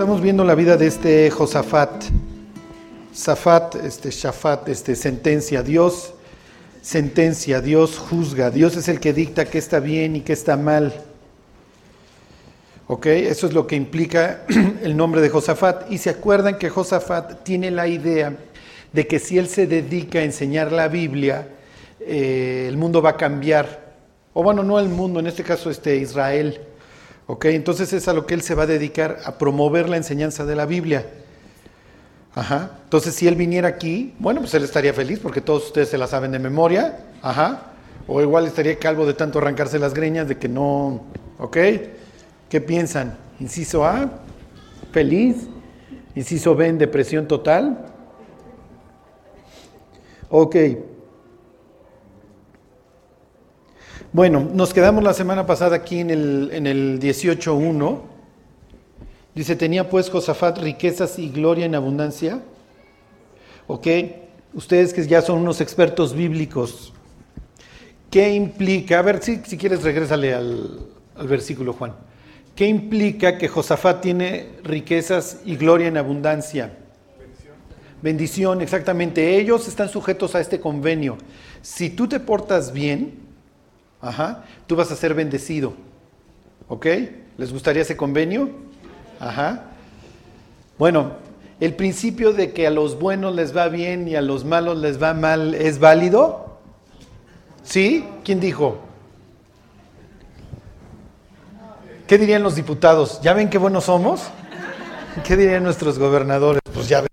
[0.00, 2.04] Estamos viendo la vida de este Josafat.
[3.14, 5.62] Zafat, este Shafat, este sentencia.
[5.62, 6.14] Dios
[6.80, 8.50] sentencia, Dios juzga.
[8.50, 10.94] Dios es el que dicta qué está bien y qué está mal.
[12.86, 13.04] ¿Ok?
[13.04, 14.46] Eso es lo que implica
[14.82, 15.92] el nombre de Josafat.
[15.92, 18.34] Y se acuerdan que Josafat tiene la idea
[18.94, 21.46] de que si él se dedica a enseñar la Biblia,
[22.00, 23.92] eh, el mundo va a cambiar.
[24.32, 26.58] O bueno, no el mundo, en este caso este Israel.
[27.30, 27.44] ¿Ok?
[27.44, 30.56] Entonces es a lo que él se va a dedicar, a promover la enseñanza de
[30.56, 31.06] la Biblia.
[32.34, 32.72] Ajá.
[32.82, 36.08] Entonces si él viniera aquí, bueno, pues él estaría feliz porque todos ustedes se la
[36.08, 37.04] saben de memoria.
[37.22, 37.70] Ajá.
[38.08, 41.04] O igual estaría calvo de tanto arrancarse las greñas de que no...
[41.38, 41.56] ¿Ok?
[42.48, 43.16] ¿Qué piensan?
[43.38, 44.10] Inciso A,
[44.90, 45.36] feliz.
[46.16, 47.92] Inciso B, en depresión total.
[50.30, 50.56] Ok.
[54.12, 58.00] Bueno, nos quedamos la semana pasada aquí en el, en el 18.1.
[59.36, 62.40] Dice, tenía pues Josafat riquezas y gloria en abundancia.
[63.68, 63.86] Ok,
[64.52, 66.92] ustedes que ya son unos expertos bíblicos,
[68.10, 68.98] ¿qué implica?
[68.98, 71.94] A ver, si, si quieres, regrésale al, al versículo, Juan.
[72.56, 76.76] ¿Qué implica que Josafat tiene riquezas y gloria en abundancia?
[77.16, 77.54] Bendición.
[78.02, 79.38] Bendición, exactamente.
[79.38, 81.16] Ellos están sujetos a este convenio.
[81.62, 83.29] Si tú te portas bien,
[84.00, 85.74] ajá, tú vas a ser bendecido.
[86.68, 86.86] ¿Ok?
[87.36, 88.50] ¿Les gustaría ese convenio?
[89.18, 89.64] Ajá.
[90.78, 91.12] Bueno,
[91.60, 95.02] el principio de que a los buenos les va bien y a los malos les
[95.02, 96.58] va mal es válido.
[97.62, 98.06] ¿Sí?
[98.24, 98.78] ¿Quién dijo?
[102.06, 103.20] ¿Qué dirían los diputados?
[103.22, 104.22] ¿Ya ven qué buenos somos?
[105.24, 106.60] ¿Qué dirían nuestros gobernadores?
[106.72, 107.10] Pues ya ven,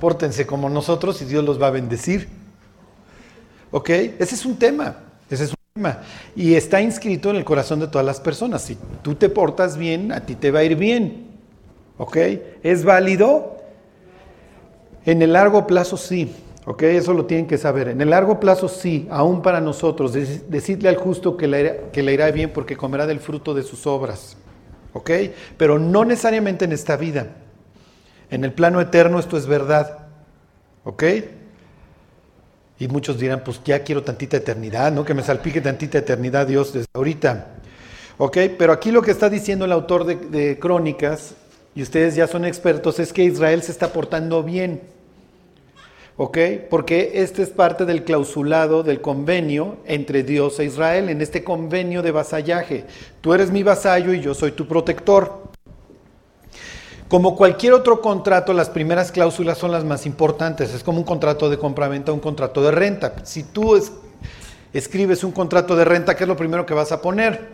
[0.00, 2.28] pórtense como nosotros y Dios los va a bendecir.
[3.70, 3.88] ¿Ok?
[3.90, 4.96] Ese es un tema,
[5.30, 5.57] ese es un.
[6.36, 8.62] Y está inscrito en el corazón de todas las personas.
[8.62, 11.28] Si tú te portas bien, a ti te va a ir bien.
[11.98, 12.16] ¿Ok?
[12.62, 13.56] ¿Es válido?
[15.04, 16.34] En el largo plazo sí.
[16.64, 16.82] ¿Ok?
[16.82, 17.88] Eso lo tienen que saber.
[17.88, 22.12] En el largo plazo sí, aún para nosotros, decirle al justo que le, que le
[22.12, 24.36] irá bien porque comerá del fruto de sus obras.
[24.92, 25.10] ¿Ok?
[25.56, 27.28] Pero no necesariamente en esta vida.
[28.30, 30.06] En el plano eterno esto es verdad.
[30.84, 31.04] ¿Ok?
[32.80, 35.04] Y muchos dirán, pues ya quiero tantita eternidad, ¿no?
[35.04, 37.46] Que me salpique tantita eternidad Dios desde ahorita.
[38.18, 38.38] ¿Ok?
[38.58, 41.34] Pero aquí lo que está diciendo el autor de, de Crónicas,
[41.74, 44.80] y ustedes ya son expertos, es que Israel se está portando bien.
[46.16, 46.38] ¿Ok?
[46.68, 52.02] Porque este es parte del clausulado del convenio entre Dios e Israel, en este convenio
[52.02, 52.84] de vasallaje.
[53.20, 55.47] Tú eres mi vasallo y yo soy tu protector.
[57.08, 60.74] Como cualquier otro contrato, las primeras cláusulas son las más importantes.
[60.74, 63.14] Es como un contrato de compraventa, un contrato de renta.
[63.24, 63.80] Si tú
[64.74, 67.48] escribes un contrato de renta, ¿qué es lo primero que vas a poner?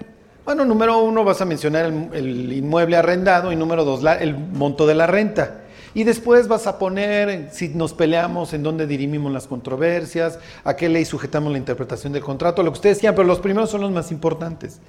[0.45, 4.97] Bueno, número uno vas a mencionar el, inmueble arrendado y número dos el monto de
[4.97, 5.61] la renta.
[5.95, 10.89] Y después vas a poner, si nos peleamos, en dónde dirimimos las controversias, a qué
[10.89, 13.93] ley sujetamos la interpretación del contrato, lo que ustedes quieran, pero los primeros son los
[13.93, 14.81] más importantes.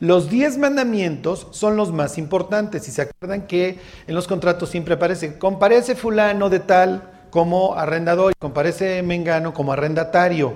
[0.00, 2.88] Los diez mandamientos son los más importantes.
[2.88, 8.32] Y se acuerdan que en los contratos siempre aparece, comparece fulano de tal como arrendador
[8.32, 10.54] y comparece mengano como arrendatario.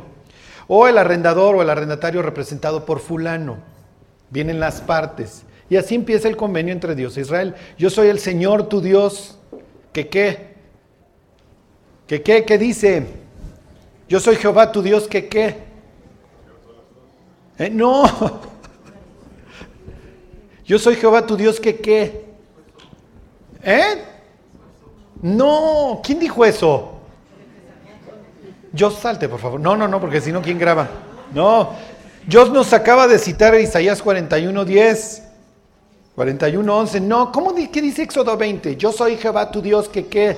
[0.67, 3.59] O el arrendador o el arrendatario representado por fulano.
[4.31, 5.45] Vienen las partes.
[5.69, 7.55] Y así empieza el convenio entre Dios e Israel.
[7.79, 9.39] Yo soy el Señor tu Dios
[9.95, 10.55] ¿Que qué?
[12.09, 12.45] ¿Que qué?
[12.45, 13.07] ¿Qué dice?
[14.09, 15.57] Yo soy Jehová tu Dios, ¿que qué?
[17.59, 17.71] ¿Eh?
[17.71, 18.05] No.
[20.65, 22.25] Yo soy Jehová tu Dios, ¿que qué?
[23.63, 24.03] ¿Eh?
[25.23, 26.01] No.
[26.03, 26.93] ¿Quién dijo eso?
[28.73, 29.61] Yo salte, por favor.
[29.61, 30.89] No, no, no, porque si no, ¿quién graba?
[31.33, 31.71] No.
[32.27, 35.23] Dios nos acaba de citar Isaías 41, 10.
[36.17, 37.01] 41.11.
[37.03, 38.77] No, ¿cómo qué dice Éxodo 20?
[38.77, 40.37] Yo soy Jehová tu Dios que qué.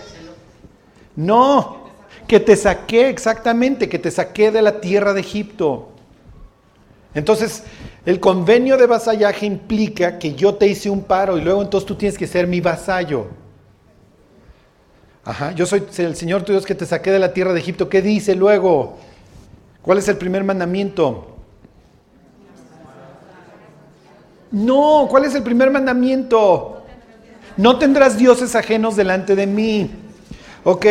[1.14, 1.88] No,
[2.26, 5.95] que te saqué exactamente, que te saqué de la tierra de Egipto.
[7.16, 7.62] Entonces,
[8.04, 11.94] el convenio de vasallaje implica que yo te hice un paro y luego entonces tú
[11.94, 13.28] tienes que ser mi vasallo.
[15.24, 17.88] Ajá, yo soy el Señor tu Dios que te saqué de la tierra de Egipto.
[17.88, 18.98] ¿Qué dice luego?
[19.80, 21.38] ¿Cuál es el primer mandamiento?
[24.52, 26.84] No, ¿cuál es el primer mandamiento?
[27.56, 29.90] No tendrás dioses ajenos delante de mí.
[30.64, 30.84] Ok,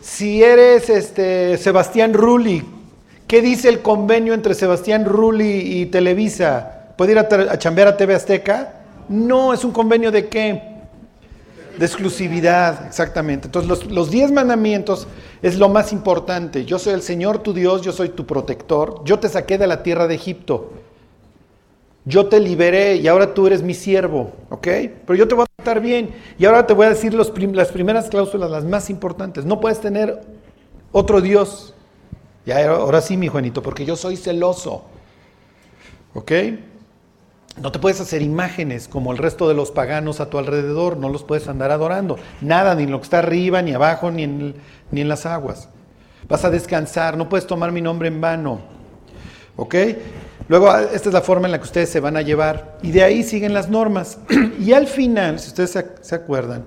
[0.00, 2.64] si eres este Sebastián Rulli,
[3.28, 6.94] ¿qué dice el convenio entre Sebastián Rulli y Televisa?
[6.96, 8.74] ¿Puede ir a, chambear a TV Azteca?
[9.08, 10.62] No, es un convenio de qué?
[11.78, 13.46] De exclusividad, exactamente.
[13.46, 15.06] Entonces los, los diez mandamientos
[15.42, 16.64] es lo más importante.
[16.64, 19.84] Yo soy el Señor tu Dios, yo soy tu protector, yo te saqué de la
[19.84, 20.72] tierra de Egipto
[22.08, 24.66] yo te liberé y ahora tú eres mi siervo, ¿ok?
[25.06, 26.08] Pero yo te voy a estar bien.
[26.38, 29.44] Y ahora te voy a decir las primeras cláusulas, las más importantes.
[29.44, 30.22] No puedes tener
[30.90, 31.74] otro Dios.
[32.48, 34.84] Ya, ahora sí, mi Juanito, porque yo soy celoso.
[36.14, 36.32] ¿Ok?
[37.60, 41.10] No te puedes hacer imágenes como el resto de los paganos a tu alrededor, no
[41.10, 42.18] los puedes andar adorando.
[42.40, 44.54] Nada, ni en lo que está arriba, ni abajo, ni en,
[44.90, 45.68] ni en las aguas.
[46.26, 48.60] Vas a descansar, no puedes tomar mi nombre en vano.
[49.56, 49.74] ¿Ok?
[50.48, 52.78] Luego, ah, esta es la forma en la que ustedes se van a llevar.
[52.80, 54.20] Y de ahí siguen las normas.
[54.58, 56.64] y al final, si ustedes se, acuerdan,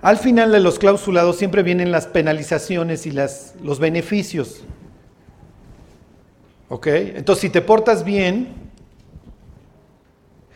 [0.00, 4.62] al final de los clausulados siempre vienen las penalizaciones y las, los beneficios.
[6.72, 6.86] ¿Ok?
[6.86, 8.54] Entonces, si te portas bien,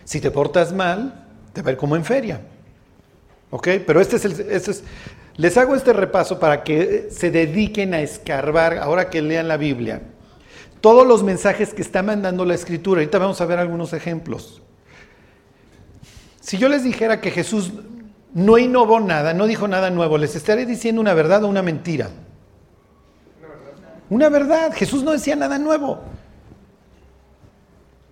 [0.04, 2.40] si te portas mal, te va a ir como en feria.
[3.50, 3.68] ¿Ok?
[3.86, 4.32] Pero este es el...
[4.32, 4.82] Este es,
[5.36, 10.00] les hago este repaso para que se dediquen a escarbar, ahora que lean la Biblia,
[10.80, 13.02] todos los mensajes que está mandando la Escritura.
[13.02, 14.62] Ahorita vamos a ver algunos ejemplos.
[16.40, 17.72] Si yo les dijera que Jesús
[18.32, 22.08] no innovó nada, no dijo nada nuevo, les estaré diciendo una verdad o una mentira.
[24.10, 24.72] Una verdad.
[24.74, 26.00] Jesús no decía nada nuevo.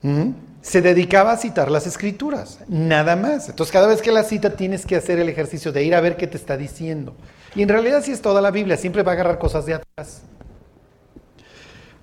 [0.03, 0.33] ¿Mm?
[0.65, 3.51] se dedicaba a citar las escrituras, nada más.
[3.51, 6.17] Entonces cada vez que la cita tienes que hacer el ejercicio de ir a ver
[6.17, 7.15] qué te está diciendo.
[7.55, 10.23] Y en realidad si es toda la Biblia, siempre va a agarrar cosas de atrás.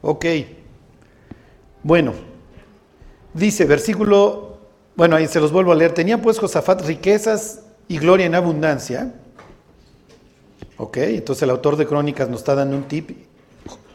[0.03, 0.25] Ok.
[1.81, 2.13] Bueno,
[3.33, 4.59] dice versículo,
[4.95, 5.95] bueno, ahí se los vuelvo a leer.
[5.95, 9.11] Tenía pues Josafat riquezas y gloria en abundancia.
[10.77, 13.09] Ok, entonces el autor de Crónicas nos está dando un tip.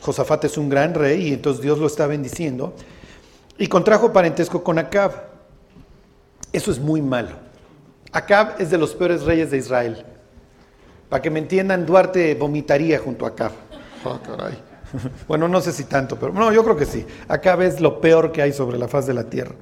[0.07, 2.75] Josafat es un gran rey y entonces Dios lo está bendiciendo
[3.59, 5.11] y contrajo parentesco con Acab.
[6.53, 7.31] Eso es muy malo.
[8.13, 10.05] Acab es de los peores reyes de Israel.
[11.09, 13.51] Para que me entiendan, Duarte vomitaría junto a Acab.
[14.05, 14.21] Oh,
[15.27, 17.05] bueno, no sé si tanto, pero no, yo creo que sí.
[17.27, 19.57] Acab es lo peor que hay sobre la faz de la tierra.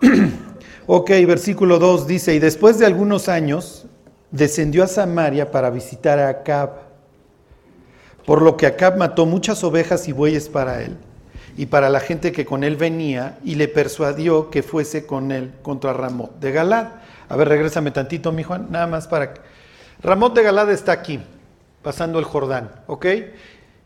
[0.88, 3.86] ok, versículo 2 dice, y después de algunos años
[4.32, 6.85] descendió a Samaria para visitar a Acab,
[8.26, 10.96] por lo que Acab mató muchas ovejas y bueyes para él
[11.56, 15.52] y para la gente que con él venía y le persuadió que fuese con él
[15.62, 16.88] contra Ramot de Galad.
[17.28, 19.32] A ver, regrésame tantito, mi Juan, nada más para.
[20.02, 21.20] Ramot de Galad está aquí,
[21.82, 23.06] pasando el Jordán, ¿ok?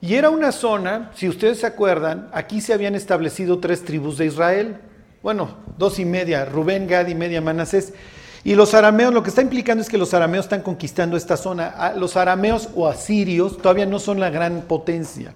[0.01, 4.27] Y era una zona, si ustedes se acuerdan, aquí se habían establecido tres tribus de
[4.27, 4.79] Israel,
[5.23, 7.93] bueno, dos y media, Rubén, Gad y media Manasés.
[8.43, 11.75] Y los arameos, lo que está implicando es que los arameos están conquistando esta zona.
[11.77, 15.35] Ah, los arameos o asirios todavía no son la gran potencia.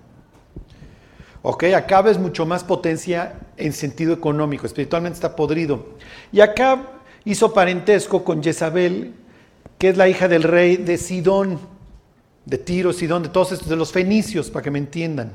[1.42, 1.64] ¿Ok?
[1.64, 5.88] Acab es mucho más potencia en sentido económico, espiritualmente está podrido.
[6.32, 6.78] Y Acab
[7.26, 9.12] hizo parentesco con Jezabel,
[9.76, 11.58] que es la hija del rey de Sidón,
[12.46, 15.32] de Tiro, Sidón, de todos estos, de los fenicios, para que me entiendan.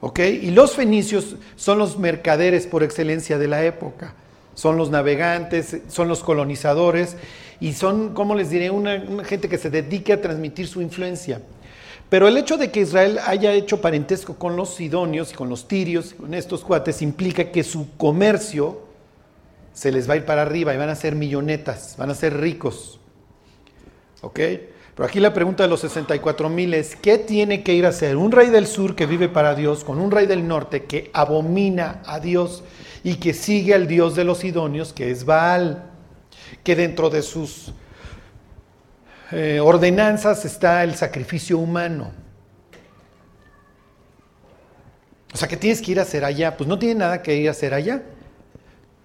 [0.00, 0.18] ¿Ok?
[0.18, 4.14] Y los fenicios son los mercaderes por excelencia de la época.
[4.56, 7.16] Son los navegantes, son los colonizadores
[7.60, 11.42] y son, como les diré, una, gente que se dedique a transmitir su influencia.
[12.08, 15.68] Pero el hecho de que Israel haya hecho parentesco con los sidonios y con los
[15.68, 18.80] tirios, con estos cuates, implica que su comercio
[19.74, 22.40] se les va a ir para arriba y van a ser millonetas, van a ser
[22.40, 22.98] ricos.
[24.22, 24.40] ¿Ok?
[24.94, 28.16] Pero aquí la pregunta de los 64 mil es, ¿qué tiene que ir a hacer
[28.16, 32.00] un rey del sur que vive para Dios con un rey del norte que abomina
[32.06, 32.64] a Dios
[33.06, 35.84] y que sigue al Dios de los sidonios, que es Baal,
[36.64, 37.72] que dentro de sus
[39.30, 42.10] eh, ordenanzas está el sacrificio humano.
[45.32, 46.56] O sea, ¿qué tienes que ir a hacer allá?
[46.56, 48.02] Pues no tiene nada que ir a hacer allá.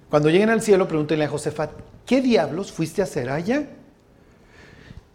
[0.09, 1.69] Cuando lleguen al cielo, pregúntenle a Josefat,
[2.03, 3.67] ¿qué diablos fuiste a hacer allá?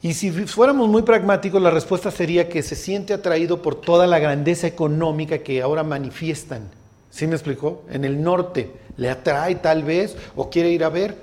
[0.00, 4.20] Y si fuéramos muy pragmáticos, la respuesta sería que se siente atraído por toda la
[4.20, 6.85] grandeza económica que ahora manifiestan.
[7.16, 7.82] ¿Sí me explicó?
[7.90, 11.14] En el norte le atrae tal vez o quiere ir a ver.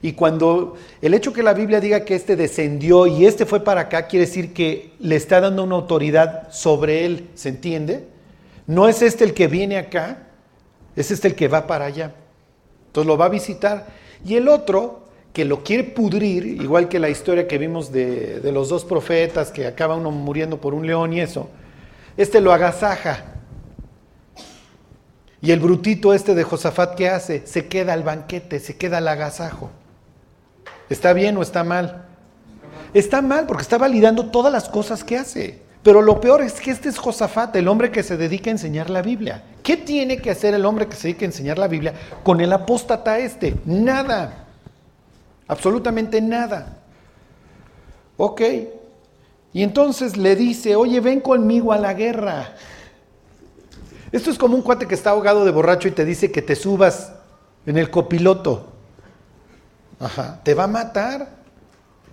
[0.00, 3.82] Y cuando el hecho que la Biblia diga que este descendió y este fue para
[3.82, 8.06] acá, quiere decir que le está dando una autoridad sobre él, ¿se entiende?
[8.66, 10.22] No es este el que viene acá,
[10.96, 12.14] es este el que va para allá.
[12.86, 13.88] Entonces lo va a visitar.
[14.24, 15.02] Y el otro,
[15.34, 19.50] que lo quiere pudrir, igual que la historia que vimos de, de los dos profetas,
[19.50, 21.50] que acaba uno muriendo por un león y eso,
[22.16, 23.31] este lo agasaja.
[25.42, 27.44] Y el brutito este de Josafat, ¿qué hace?
[27.46, 29.70] Se queda al banquete, se queda al agasajo.
[30.88, 32.06] ¿Está bien o está mal?
[32.94, 35.60] Está mal porque está validando todas las cosas que hace.
[35.82, 38.88] Pero lo peor es que este es Josafat, el hombre que se dedica a enseñar
[38.88, 39.42] la Biblia.
[39.64, 42.52] ¿Qué tiene que hacer el hombre que se dedica a enseñar la Biblia con el
[42.52, 43.56] apóstata este?
[43.64, 44.44] Nada.
[45.48, 46.76] Absolutamente nada.
[48.16, 48.42] Ok.
[49.52, 52.54] Y entonces le dice, oye, ven conmigo a la guerra.
[54.12, 56.54] Esto es como un cuate que está ahogado de borracho y te dice que te
[56.54, 57.14] subas
[57.66, 58.68] en el copiloto.
[59.98, 61.30] Ajá, te va a matar.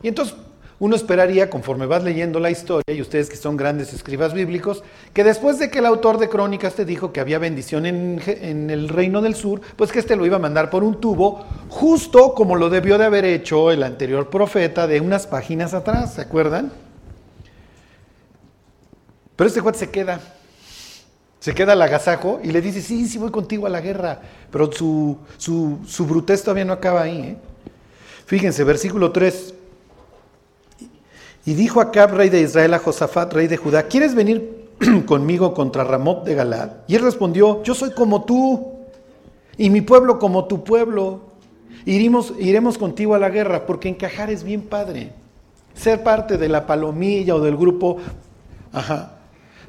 [0.02, 0.36] Y entonces
[0.80, 4.82] uno esperaría, conforme vas leyendo la historia, y ustedes que son grandes escribas bíblicos,
[5.14, 8.88] que después de que el autor de Crónicas te dijo que había bendición en, el
[8.88, 12.56] reino del sur, pues que este lo iba a mandar por un tubo, justo como
[12.56, 16.72] lo debió de haber hecho el anterior profeta de unas páginas atrás, ¿se acuerdan?
[19.36, 20.22] Pero este cuate se queda,
[21.40, 24.20] se queda al agasajo y le dice, sí, sí voy contigo a la guerra,
[24.52, 27.20] pero su, su, su brutez todavía no acaba ahí.
[27.20, 27.38] ¿eh?
[28.26, 29.54] Fíjense, versículo 3.
[31.46, 34.68] Y dijo Acab, rey de Israel, a Josafat, rey de Judá, ¿quieres venir
[35.06, 36.72] conmigo contra Ramot de Galad?
[36.88, 38.80] Y él respondió, yo soy como tú,
[39.60, 41.20] y mi pueblo como tu pueblo.
[41.86, 45.12] Iremos, iremos contigo a la guerra, porque encajar es bien padre.
[45.74, 47.98] Ser parte de la palomilla o del grupo.
[48.72, 49.19] Ajá.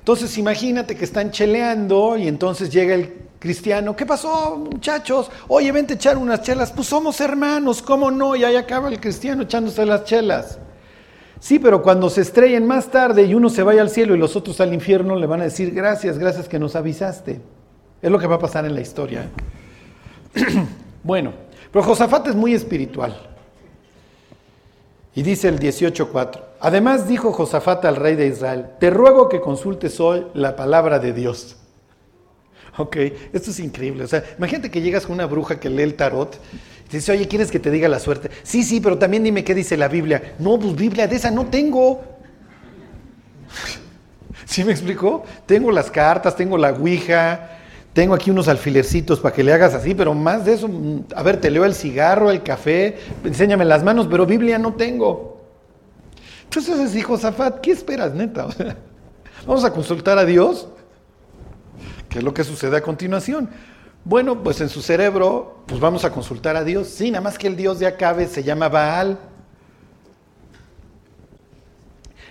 [0.01, 5.31] Entonces imagínate que están cheleando y entonces llega el cristiano, ¿qué pasó muchachos?
[5.49, 6.73] Oye, vente a echar unas chelas.
[6.73, 8.35] Pues somos hermanos, ¿cómo no?
[8.35, 10.59] Y ahí acaba el cristiano echándose las chelas.
[11.39, 14.37] Sí, pero cuando se estrellen más tarde y uno se vaya al cielo y los
[14.37, 17.41] otros al infierno, le van a decir gracias, gracias que nos avisaste.
[18.03, 19.29] Es lo que va a pasar en la historia.
[21.03, 21.33] bueno,
[21.73, 23.17] pero Josafat es muy espiritual.
[25.15, 29.99] Y dice el 18.4, además dijo Josafat al rey de Israel, te ruego que consultes
[30.01, 31.57] hoy la palabra de Dios.
[32.79, 32.97] Ok,
[33.33, 34.05] esto es increíble.
[34.05, 36.41] O sea, imagínate que llegas con una bruja que lee el tarot
[36.87, 38.31] y te dice, oye, ¿quieres que te diga la suerte?
[38.43, 40.35] Sí, sí, pero también dime qué dice la Biblia.
[40.39, 42.01] No, pues Biblia de esa no tengo.
[44.47, 45.25] ¿Sí me explicó?
[45.47, 47.59] Tengo las cartas, tengo la Ouija,
[47.93, 51.23] tengo aquí unos alfilercitos para que le hagas así, pero más de eso, mm, a
[51.23, 55.30] ver, te leo el cigarro, el café, enséñame las manos, pero Biblia no tengo.
[56.51, 58.49] Entonces dijo Zafat, ¿qué esperas, neta?
[59.47, 60.69] Vamos a consultar a Dios.
[62.09, 63.49] ¿Qué es lo que sucede a continuación?
[64.05, 66.89] Bueno, pues en su cerebro, pues vamos a consultar a Dios.
[66.89, 69.19] Sí, nada más que el Dios de Acabe se llama Baal.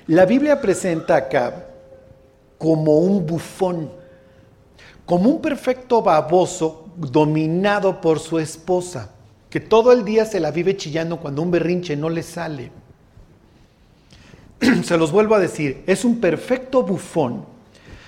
[0.08, 1.54] La Biblia presenta a Acab
[2.58, 3.92] como un bufón
[5.10, 9.10] como un perfecto baboso dominado por su esposa,
[9.50, 12.72] que todo el día se la vive chillando cuando un berrinche no le sale.
[14.84, 17.46] se los vuelvo a decir, es un perfecto bufón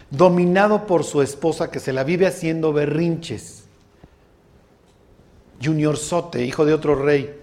[0.10, 3.63] dominado por su esposa que se la vive haciendo berrinches.
[5.63, 7.38] Junior Sote, hijo de otro rey.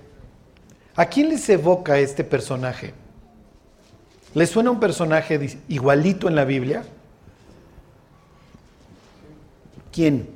[0.96, 2.92] ¿A quién les evoca este personaje?
[4.34, 6.84] ¿Les suena un personaje igualito en la Biblia?
[9.92, 10.28] ¿Quién?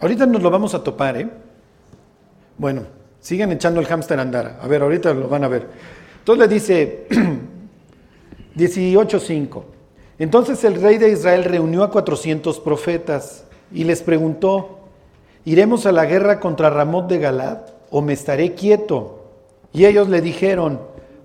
[0.00, 1.30] Ahorita nos lo vamos a topar, ¿eh?
[2.58, 2.82] Bueno,
[3.24, 4.58] sigan echando el hámster a andar.
[4.60, 5.66] A ver, ahorita lo van a ver.
[6.18, 7.06] Entonces le dice
[8.56, 9.62] 18.5.
[10.18, 14.78] Entonces el rey de Israel reunió a 400 profetas y les preguntó,
[15.46, 19.24] ¿iremos a la guerra contra Ramot de Galad o me estaré quieto?
[19.72, 20.80] Y ellos le dijeron,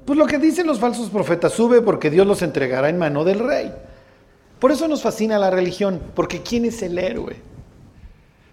[0.05, 3.39] pues lo que dicen los falsos profetas, sube porque Dios los entregará en mano del
[3.39, 3.73] rey.
[4.57, 7.48] Por eso nos fascina la religión, porque ¿quién es el héroe?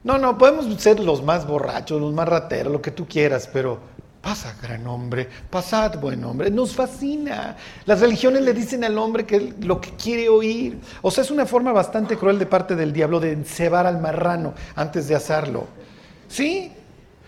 [0.07, 3.81] No, no, podemos ser los más borrachos, los más rateros, lo que tú quieras, pero
[4.23, 7.57] pasa gran hombre, pasad buen hombre, nos fascina.
[7.87, 10.79] Las religiones le dicen al hombre que lo que quiere oír.
[11.03, 14.55] O sea, es una forma bastante cruel de parte del diablo de cebar al marrano
[14.77, 15.67] antes de hacerlo.
[16.29, 16.71] ¿Sí?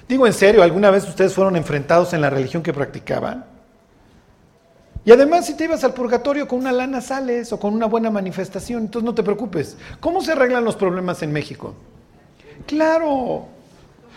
[0.09, 3.45] Digo en serio, ¿alguna vez ustedes fueron enfrentados en la religión que practicaban?
[5.05, 8.13] Y además, si te ibas al purgatorio con una lana sales o con una buena
[8.13, 9.77] manifestación, entonces no te preocupes.
[9.99, 11.75] ¿Cómo se arreglan los problemas en México?
[12.67, 13.47] Claro,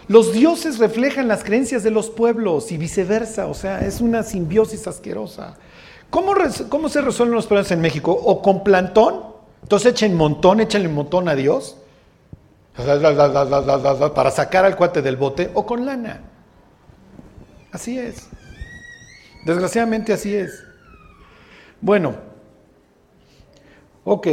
[0.08, 4.88] los dioses reflejan las creencias de los pueblos y viceversa, o sea, es una simbiosis
[4.88, 5.56] asquerosa.
[6.10, 6.34] ¿Cómo,
[6.68, 8.12] cómo se resuelven los problemas en México?
[8.12, 9.32] ¿O con plantón?
[9.64, 11.78] Entonces echen montón, échenle montón a Dios
[14.16, 16.22] para sacar al cuate del bote o con lana.
[17.72, 18.28] Así es.
[19.46, 20.64] Desgraciadamente así es.
[21.80, 22.16] Bueno,
[24.04, 24.28] ok.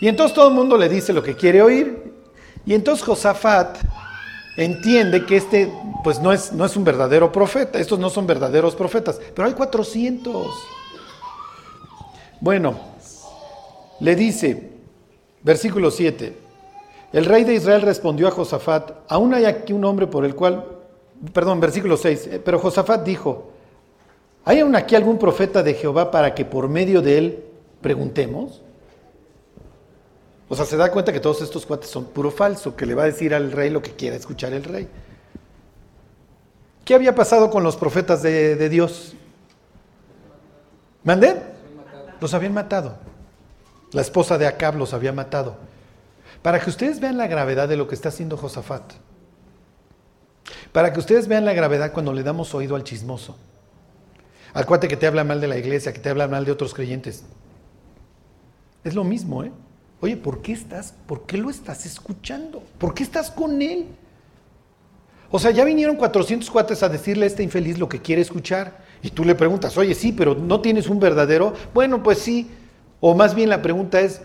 [0.00, 2.17] Y entonces todo el mundo le dice lo que quiere oír.
[2.68, 3.78] Y entonces Josafat
[4.58, 5.72] entiende que este
[6.04, 9.54] pues no es, no es un verdadero profeta, estos no son verdaderos profetas, pero hay
[9.54, 10.46] 400.
[12.42, 12.78] Bueno,
[14.00, 14.70] le dice,
[15.42, 16.36] versículo 7,
[17.14, 20.62] el rey de Israel respondió a Josafat, aún hay aquí un hombre por el cual,
[21.32, 23.52] perdón, versículo 6, eh, pero Josafat dijo,
[24.44, 27.44] ¿Hay aún aquí algún profeta de Jehová para que por medio de él
[27.80, 28.60] preguntemos?
[30.48, 33.02] O sea, se da cuenta que todos estos cuates son puro falso, que le va
[33.02, 34.88] a decir al rey lo que quiera escuchar el rey.
[36.86, 39.12] ¿Qué había pasado con los profetas de, Dios?
[41.04, 41.36] ¿Mandé?
[42.18, 42.96] Los habían matado.
[43.92, 45.56] La esposa de Acab los había matado.
[46.40, 48.94] Para que ustedes vean la gravedad de lo que está haciendo Josafat.
[50.72, 53.36] Para que ustedes vean la gravedad cuando le damos oído al chismoso.
[54.54, 56.72] Al cuate que te habla mal de la iglesia, que te habla mal de otros
[56.72, 57.22] creyentes.
[58.82, 59.52] Es lo mismo, ¿eh?
[60.00, 60.94] Oye, ¿por qué estás?
[61.06, 62.62] ¿Por qué lo estás escuchando?
[62.78, 63.86] ¿Por qué estás con él?
[65.30, 68.78] O sea, ya vinieron 400 cuates a decirle a este infeliz lo que quiere escuchar.
[69.02, 71.52] Y tú le preguntas, oye, sí, pero ¿no tienes un verdadero?
[71.74, 72.50] Bueno, pues sí.
[73.00, 74.22] O más bien la pregunta es,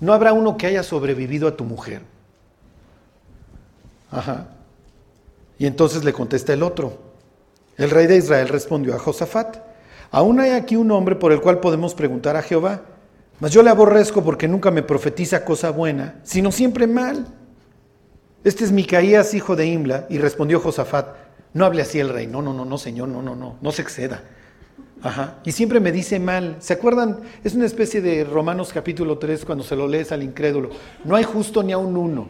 [0.00, 2.02] ¿no habrá uno que haya sobrevivido a tu mujer?
[4.10, 4.48] Ajá.
[5.58, 6.98] Y entonces le contesta el otro.
[7.76, 9.56] El rey de Israel respondió a Josafat,
[10.10, 12.82] aún hay aquí un hombre por el cual podemos preguntar a Jehová,
[13.40, 17.26] mas yo le aborrezco porque nunca me profetiza cosa buena, sino siempre mal.
[18.44, 21.16] Este es Micaías, hijo de Imla, y respondió Josafat,
[21.54, 23.82] no hable así el rey, no, no, no, no, señor, no, no, no, no se
[23.82, 24.22] exceda.
[25.04, 25.38] Ajá.
[25.44, 26.56] Y siempre me dice mal.
[26.60, 27.20] ¿Se acuerdan?
[27.44, 30.70] Es una especie de Romanos capítulo 3 cuando se lo lees al incrédulo.
[31.04, 32.26] No hay justo ni a un uno.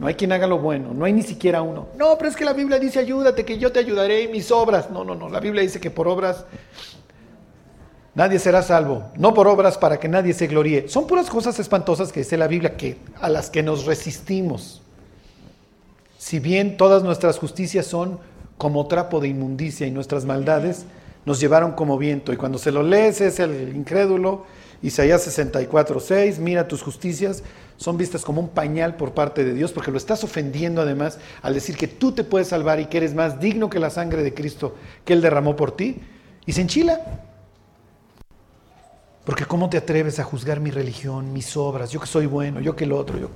[0.00, 0.92] No hay quien haga lo bueno.
[0.92, 1.90] No hay ni siquiera uno.
[1.96, 4.90] No, pero es que la Biblia dice ayúdate, que yo te ayudaré en mis obras.
[4.90, 5.28] No, no, no.
[5.28, 6.44] La Biblia dice que por obras
[8.14, 9.10] nadie será salvo.
[9.16, 10.88] No por obras para que nadie se gloríe.
[10.88, 14.82] Son puras cosas espantosas que dice la Biblia que, a las que nos resistimos.
[16.18, 18.18] Si bien todas nuestras justicias son
[18.58, 20.84] como trapo de inmundicia y nuestras maldades
[21.24, 22.32] nos llevaron como viento.
[22.32, 24.44] Y cuando se lo lees es el incrédulo,
[24.82, 27.42] Isaías 64, 6, mira tus justicias
[27.82, 31.54] son vistas como un pañal por parte de Dios, porque lo estás ofendiendo además al
[31.54, 34.32] decir que tú te puedes salvar y que eres más digno que la sangre de
[34.32, 36.00] Cristo que Él derramó por ti,
[36.46, 37.00] y se enchila.
[39.24, 42.74] Porque ¿cómo te atreves a juzgar mi religión, mis obras, yo que soy bueno, yo
[42.74, 43.28] que el otro, yo?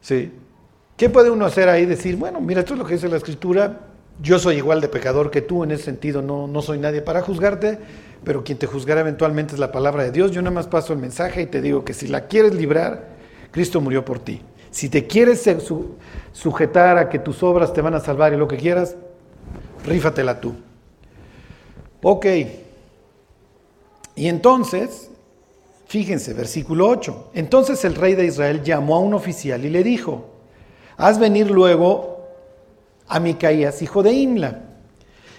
[0.00, 0.32] Sí.
[0.96, 1.86] ¿Qué puede uno hacer ahí?
[1.86, 3.80] Decir, bueno, mira, esto es lo que dice la Escritura,
[4.20, 7.22] yo soy igual de pecador que tú, en ese sentido no, no soy nadie para
[7.22, 7.78] juzgarte,
[8.24, 10.32] pero quien te juzgará eventualmente es la palabra de Dios.
[10.32, 13.08] Yo nada más paso el mensaje y te digo que si la quieres librar,
[13.52, 14.42] Cristo murió por ti.
[14.70, 15.48] Si te quieres
[16.32, 18.96] sujetar a que tus obras te van a salvar y lo que quieras,
[19.86, 20.54] rífatela tú.
[22.02, 22.26] Ok.
[24.18, 25.08] Y entonces,
[25.88, 27.30] Fíjense, versículo 8.
[27.32, 30.26] Entonces el rey de Israel llamó a un oficial y le dijo,
[30.98, 32.28] haz venir luego
[33.08, 34.60] a Micaías, hijo de Imla.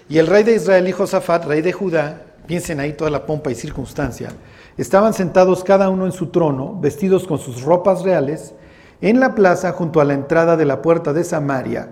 [0.08, 3.52] Y el rey de Israel y Josafat, rey de Judá, piensen ahí toda la pompa
[3.52, 4.32] y circunstancia,
[4.76, 8.52] estaban sentados cada uno en su trono, vestidos con sus ropas reales,
[9.00, 11.90] en la plaza junto a la entrada de la puerta de Samaria,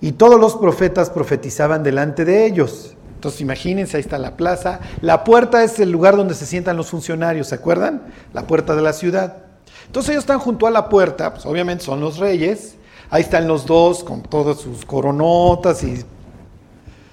[0.00, 2.96] y todos los profetas profetizaban delante de ellos.
[3.20, 4.80] Entonces imagínense, ahí está la plaza.
[5.02, 8.00] La puerta es el lugar donde se sientan los funcionarios, ¿se acuerdan?
[8.32, 9.36] La puerta de la ciudad.
[9.84, 12.76] Entonces ellos están junto a la puerta, pues obviamente son los reyes.
[13.10, 16.02] Ahí están los dos con todas sus coronotas y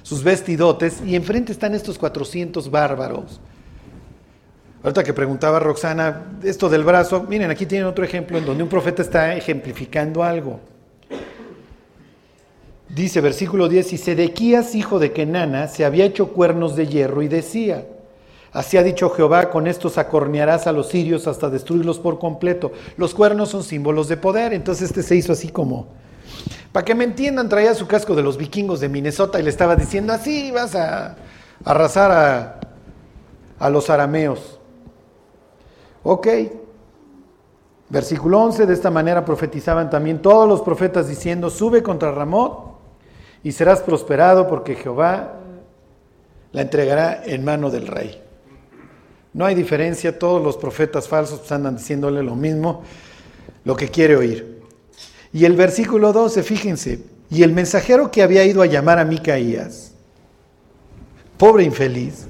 [0.02, 1.02] sus vestidotes.
[1.06, 3.42] Y enfrente están estos 400 bárbaros.
[4.84, 8.70] Ahorita que preguntaba Roxana esto del brazo, miren, aquí tienen otro ejemplo en donde un
[8.70, 10.62] profeta está ejemplificando algo.
[12.90, 17.28] Dice versículo 10, y Sedequías, hijo de Kenana, se había hecho cuernos de hierro y
[17.28, 17.86] decía,
[18.54, 22.72] así ha dicho Jehová, con estos acornearás a los sirios hasta destruirlos por completo.
[22.96, 25.88] Los cuernos son símbolos de poder, entonces este se hizo así como,
[26.72, 29.76] para que me entiendan, traía su casco de los vikingos de Minnesota y le estaba
[29.76, 31.18] diciendo, así vas a
[31.66, 32.60] arrasar a,
[33.60, 34.60] a los arameos.
[36.04, 36.28] Ok.
[37.90, 42.77] Versículo 11, de esta manera profetizaban también todos los profetas diciendo, sube contra Ramot
[43.48, 45.40] y serás prosperado porque Jehová
[46.52, 48.22] la entregará en mano del rey.
[49.32, 52.84] No hay diferencia, todos los profetas falsos pues, andan diciéndole lo mismo,
[53.64, 54.64] lo que quiere oír.
[55.32, 59.94] Y el versículo 12, fíjense, y el mensajero que había ido a llamar a Micaías,
[61.38, 62.28] pobre infeliz,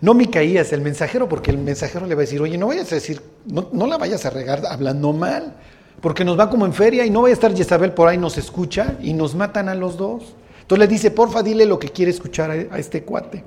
[0.00, 2.94] no Micaías, el mensajero, porque el mensajero le va a decir, oye, no vayas a
[2.94, 5.54] decir, no, no la vayas a regar hablando mal,
[6.00, 8.38] porque nos va como en feria y no vaya a estar Jezabel por ahí, nos
[8.38, 10.34] escucha y nos matan a los dos.
[10.60, 13.44] Entonces le dice, porfa, dile lo que quiere escuchar a, este cuate.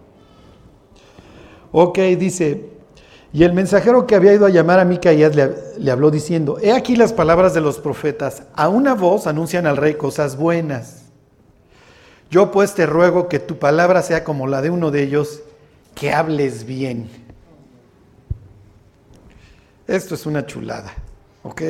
[1.71, 2.69] Ok, dice,
[3.31, 6.71] y el mensajero que había ido a llamar a Micaías le, le habló diciendo, he
[6.71, 11.03] aquí las palabras de los profetas, a una voz anuncian al rey cosas buenas.
[12.31, 15.41] Yo pues te ruego que tu palabra sea como la de uno de ellos,
[15.95, 17.09] que hables bien.
[19.87, 20.93] Esto es una chulada,
[21.43, 21.61] ¿ok?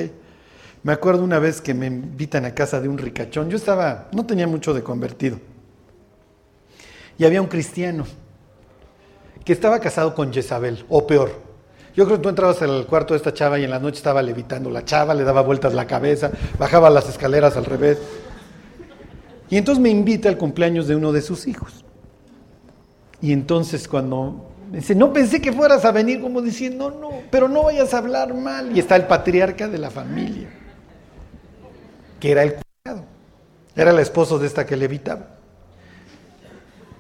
[0.81, 3.49] Me acuerdo una vez que me invitan a casa de un ricachón.
[3.49, 5.39] Yo estaba, no tenía mucho de convertido.
[7.17, 8.05] Y había un cristiano
[9.43, 11.31] que estaba casado con Jezabel, o peor.
[11.95, 14.21] Yo creo que tú entrabas al cuarto de esta chava y en la noche estaba
[14.21, 17.97] levitando la chava, le daba vueltas la cabeza, bajaba las escaleras al revés.
[19.49, 21.83] Y entonces me invita al cumpleaños de uno de sus hijos.
[23.21, 27.49] Y entonces cuando Dice, no pensé que fueras a venir como diciendo, no, no, pero
[27.49, 28.77] no vayas a hablar mal.
[28.77, 30.59] Y está el patriarca de la familia
[32.19, 33.03] que era el cura.
[33.75, 35.27] Era el esposo de esta que levitaba.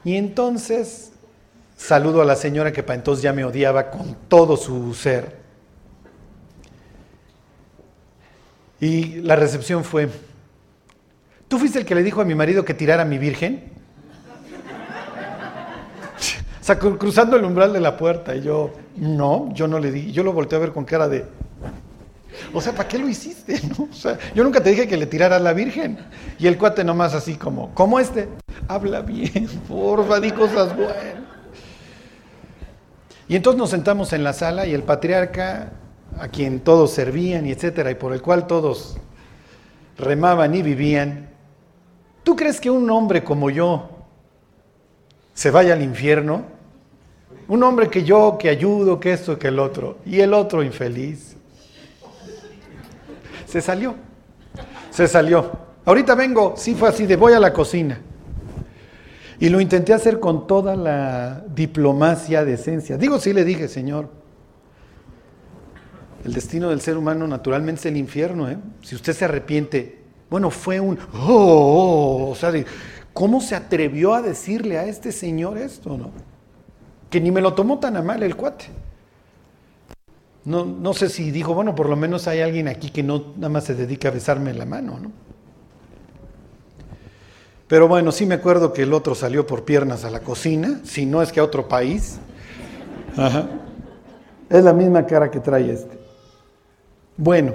[0.03, 1.11] Y entonces
[1.75, 5.39] saludo a la señora que para entonces ya me odiaba con todo su ser.
[8.79, 10.09] Y la recepción fue,
[11.47, 13.73] ¿tú fuiste el que le dijo a mi marido que tirara a mi virgen?
[16.61, 18.35] o sea, cruzando el umbral de la puerta.
[18.35, 20.13] Y yo, no, yo no le di.
[20.13, 21.25] Yo lo volteé a ver con cara de,
[22.53, 23.59] o sea, ¿para qué lo hiciste?
[24.35, 25.99] Yo nunca te dije que le tiraras a la Virgen.
[26.37, 28.27] Y el cuate nomás así como, ¿cómo este?
[28.67, 31.19] Habla bien, porfa, di cosas buenas.
[33.27, 35.73] Y entonces nos sentamos en la sala y el patriarca
[36.19, 38.97] a quien todos servían y etcétera, y por el cual todos
[39.97, 41.29] remaban y vivían,
[42.23, 43.89] ¿tú crees que un hombre como yo
[45.33, 46.43] se vaya al infierno?
[47.47, 51.28] Un hombre que yo, que ayudo, que esto, que el otro, y el otro infeliz.
[53.49, 53.95] Se salió,
[54.91, 55.51] se salió.
[55.83, 57.99] Ahorita vengo, sí fue así, de voy a la cocina.
[59.39, 62.95] Y lo intenté hacer con toda la diplomacia, decencia.
[62.95, 64.11] Digo, sí le dije, Señor,
[66.23, 68.47] el destino del ser humano naturalmente es el infierno.
[68.47, 68.57] ¿eh?
[68.83, 72.51] Si usted se arrepiente, bueno, fue un, oh, oh, oh" o sea,
[73.13, 75.97] ¿cómo se atrevió a decirle a este señor esto?
[75.97, 76.11] no?
[77.09, 78.65] Que ni me lo tomó tan a mal el cuate.
[80.49, 83.49] No, no sé si dijo, bueno, por lo menos hay alguien aquí que no nada
[83.49, 85.11] más se dedica a besarme la mano, ¿no?
[87.67, 91.05] Pero bueno, sí me acuerdo que el otro salió por piernas a la cocina, si
[91.05, 92.17] no es que a otro país.
[93.15, 93.47] Ajá.
[94.49, 95.99] Es la misma cara que trae este.
[97.15, 97.53] Bueno,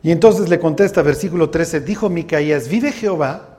[0.00, 3.58] y entonces le contesta, versículo 13, dijo Micaías, vive Jehová,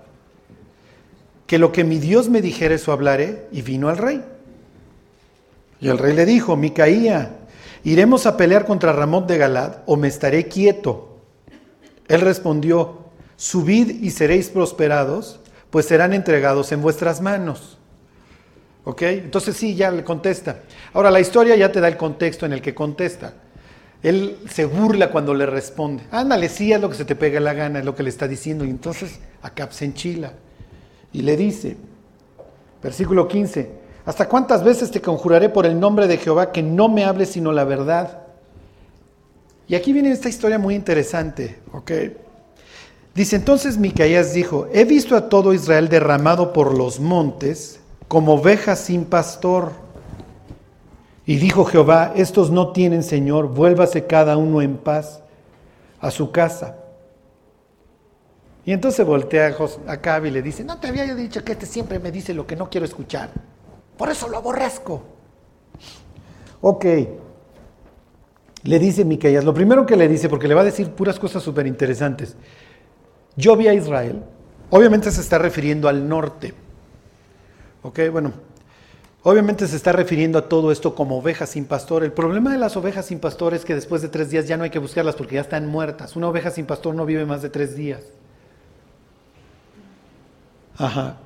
[1.47, 4.23] que lo que mi Dios me dijere eso hablaré, y vino al rey.
[5.81, 7.38] Y el rey le dijo, Micaía,
[7.83, 11.19] ¿iremos a pelear contra Ramón de Galad o me estaré quieto?
[12.07, 15.39] Él respondió, subid y seréis prosperados,
[15.69, 17.77] pues serán entregados en vuestras manos.
[18.83, 19.03] ¿Ok?
[19.03, 20.61] Entonces sí, ya le contesta.
[20.93, 23.33] Ahora la historia ya te da el contexto en el que contesta.
[24.01, 26.03] Él se burla cuando le responde.
[26.11, 28.27] Ándale, sí, es lo que se te pega la gana, es lo que le está
[28.27, 28.65] diciendo.
[28.65, 30.33] Y entonces acá se enchila.
[31.11, 31.75] Y le dice,
[32.81, 33.69] versículo 15,
[34.05, 37.51] ¿hasta cuántas veces te conjuraré por el nombre de Jehová que no me hables sino
[37.51, 38.19] la verdad?
[39.67, 41.91] Y aquí viene esta historia muy interesante, ¿ok?
[43.13, 48.79] Dice entonces Micaías dijo, he visto a todo Israel derramado por los montes como ovejas
[48.79, 49.71] sin pastor.
[51.25, 55.21] Y dijo Jehová, estos no tienen Señor, vuélvase cada uno en paz
[55.99, 56.77] a su casa.
[58.65, 59.55] Y entonces voltea
[59.87, 62.47] a Cabe y le dice, no te había dicho que este siempre me dice lo
[62.47, 63.29] que no quiero escuchar.
[63.99, 65.03] Por eso lo aborrezco.
[66.61, 66.85] Ok.
[68.63, 71.43] Le dice Micaías, lo primero que le dice, porque le va a decir puras cosas
[71.43, 72.37] súper interesantes.
[73.35, 74.23] Yo vi a Israel,
[74.69, 76.53] obviamente se está refiriendo al norte.
[77.83, 78.31] Ok, bueno,
[79.21, 82.05] Obviamente se está refiriendo a todo esto como ovejas sin pastor.
[82.05, 84.63] El problema de las ovejas sin pastor es que después de tres días ya no
[84.63, 86.15] hay que buscarlas porque ya están muertas.
[86.15, 88.01] Una oveja sin pastor no vive más de tres días.
[90.77, 91.17] Ajá.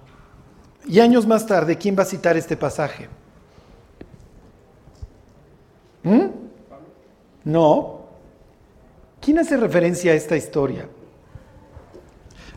[0.86, 3.08] Y años más tarde, ¿quién va a citar este pasaje?
[6.04, 6.28] ¿Mm?
[7.46, 8.02] No.
[9.22, 10.88] ¿Quién hace referencia a esta historia?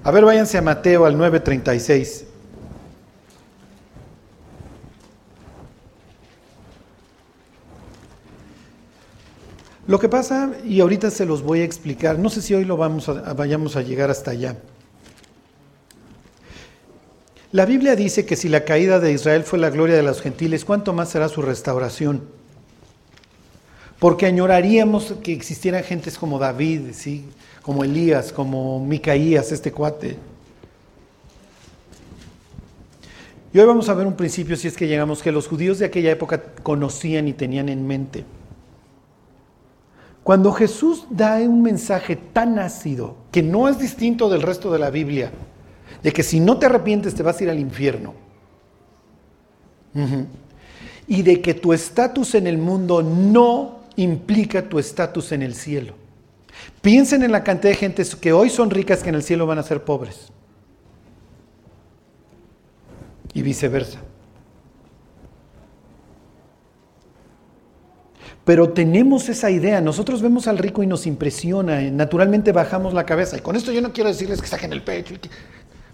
[0.02, 2.24] A ver, váyanse a Mateo al 9:36.
[9.86, 12.76] Lo que pasa, y ahorita se los voy a explicar, no sé si hoy lo
[12.76, 14.56] vamos a, vayamos a llegar hasta allá.
[17.52, 20.64] La Biblia dice que si la caída de Israel fue la gloria de los gentiles,
[20.64, 22.22] ¿cuánto más será su restauración?
[23.98, 27.24] Porque añoraríamos que existieran gentes como David, ¿sí?
[27.62, 30.16] como Elías, como Micaías, este cuate.
[33.52, 35.86] Y hoy vamos a ver un principio, si es que llegamos, que los judíos de
[35.86, 38.24] aquella época conocían y tenían en mente.
[40.22, 44.90] Cuando Jesús da un mensaje tan ácido, que no es distinto del resto de la
[44.90, 45.30] Biblia,
[46.06, 48.14] de que si no te arrepientes te vas a ir al infierno,
[51.08, 55.94] y de que tu estatus en el mundo no implica tu estatus en el cielo.
[56.80, 59.58] Piensen en la cantidad de gente que hoy son ricas que en el cielo van
[59.58, 60.30] a ser pobres.
[63.34, 63.98] Y viceversa.
[68.44, 73.36] Pero tenemos esa idea, nosotros vemos al rico y nos impresiona, naturalmente bajamos la cabeza.
[73.36, 75.16] Y con esto yo no quiero decirles que saquen el pecho,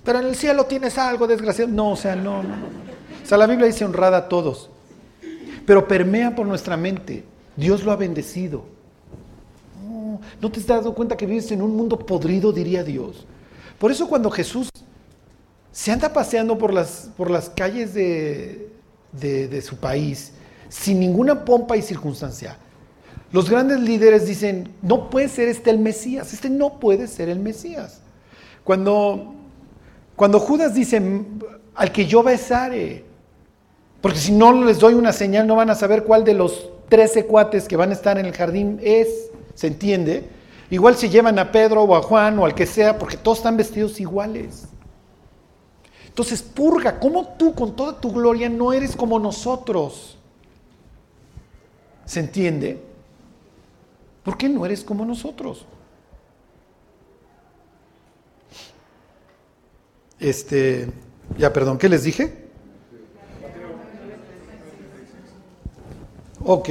[0.05, 1.71] pero en el cielo tienes algo desgraciado.
[1.71, 2.55] No, o sea, no, no.
[3.23, 4.71] O sea, la Biblia dice honrada a todos,
[5.65, 7.25] pero permea por nuestra mente.
[7.57, 8.65] Dios lo ha bendecido.
[9.85, 13.27] No, ¿No te has dado cuenta que vives en un mundo podrido, diría Dios?
[13.79, 14.69] Por eso cuando Jesús
[15.71, 18.71] se anda paseando por las, por las calles de,
[19.13, 20.33] de su país,
[20.69, 22.57] sin ninguna pompa y circunstancia,
[23.33, 27.41] los grandes líderes dicen, no puede ser este el Mesías, este no puede ser el
[27.41, 28.01] Mesías.
[28.63, 29.35] Cuando,
[30.23, 31.03] cuando Judas dice,
[31.75, 33.05] al que yo besare,
[34.01, 37.27] porque si no les doy una señal no van a saber cuál de los trece
[37.27, 40.29] cuates que van a estar en el jardín es, ¿se entiende?
[40.71, 43.57] Igual si llevan a Pedro o a Juan o al que sea, porque todos están
[43.57, 44.69] vestidos iguales.
[46.07, 50.17] Entonces, purga, ¿cómo tú con toda tu gloria no eres como nosotros?
[52.05, 52.81] ¿Se entiende?
[54.23, 55.67] ¿Por qué no eres como nosotros?
[60.23, 60.89] Este,
[61.37, 62.33] ya, perdón, ¿qué les dije?
[66.45, 66.69] Ok.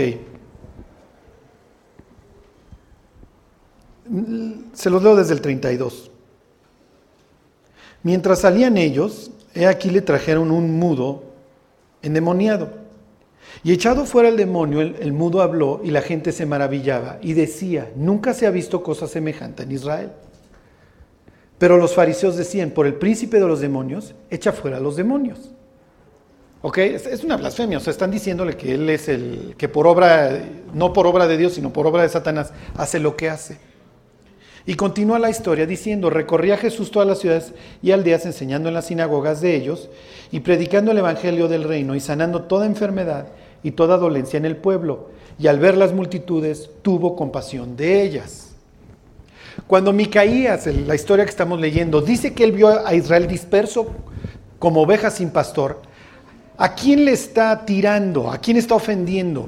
[4.74, 6.12] Se los leo desde el 32.
[8.04, 11.24] Mientras salían ellos, he aquí le trajeron un mudo
[12.02, 12.70] endemoniado
[13.64, 17.92] y echado fuera el demonio, el, mudo habló y la gente se maravillaba y decía,
[17.96, 20.12] nunca se ha visto cosa semejante en Israel.
[21.62, 25.52] Pero los fariseos decían, por el príncipe de los demonios, echa fuera a los demonios.
[26.64, 26.80] ¿Ok?
[26.80, 30.40] Es, una blasfemia, o sea, están diciéndole que él es el que por obra,
[30.74, 33.60] no por obra de Dios, sino por obra de Satanás, hace lo que hace.
[34.66, 38.88] Y continúa la historia diciendo, recorría Jesús todas las ciudades y aldeas enseñando en las
[38.88, 39.92] sinagogas de ellos
[40.32, 43.28] y predicando el Evangelio del reino y sanando toda enfermedad
[43.62, 48.51] y toda dolencia en el pueblo, y al ver las multitudes tuvo compasión de ellas.
[49.68, 53.88] Cuando Micaías, la historia que estamos leyendo, dice que él vio a Israel disperso
[54.60, 55.82] como ovejas sin pastor,
[56.58, 58.32] ¿a quién le está tirando?
[58.32, 59.48] ¿A quién está ofendiendo?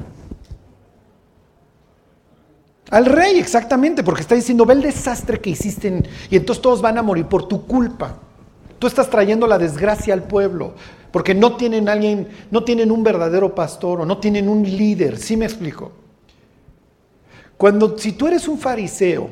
[2.89, 6.97] Al rey, exactamente, porque está diciendo, ve el desastre que hiciste y entonces todos van
[6.97, 8.19] a morir por tu culpa.
[8.77, 10.75] Tú estás trayendo la desgracia al pueblo
[11.11, 15.37] porque no tienen alguien, no tienen un verdadero pastor o no tienen un líder, ¿sí
[15.37, 15.91] me explico?
[17.55, 19.29] Cuando si tú eres un fariseo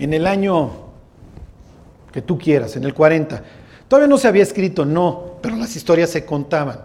[0.00, 0.70] en el año
[2.12, 3.42] que tú quieras, en el 40,
[3.86, 6.80] todavía no se había escrito, no, pero las historias se contaban.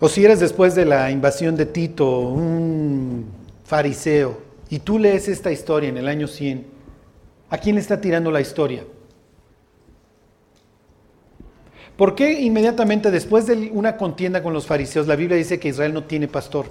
[0.00, 3.26] O si eres después de la invasión de Tito, un
[3.64, 4.38] fariseo,
[4.70, 6.66] y tú lees esta historia en el año 100,
[7.50, 8.84] ¿a quién le está tirando la historia?
[11.96, 15.92] ¿Por qué inmediatamente después de una contienda con los fariseos la Biblia dice que Israel
[15.92, 16.66] no tiene pastor?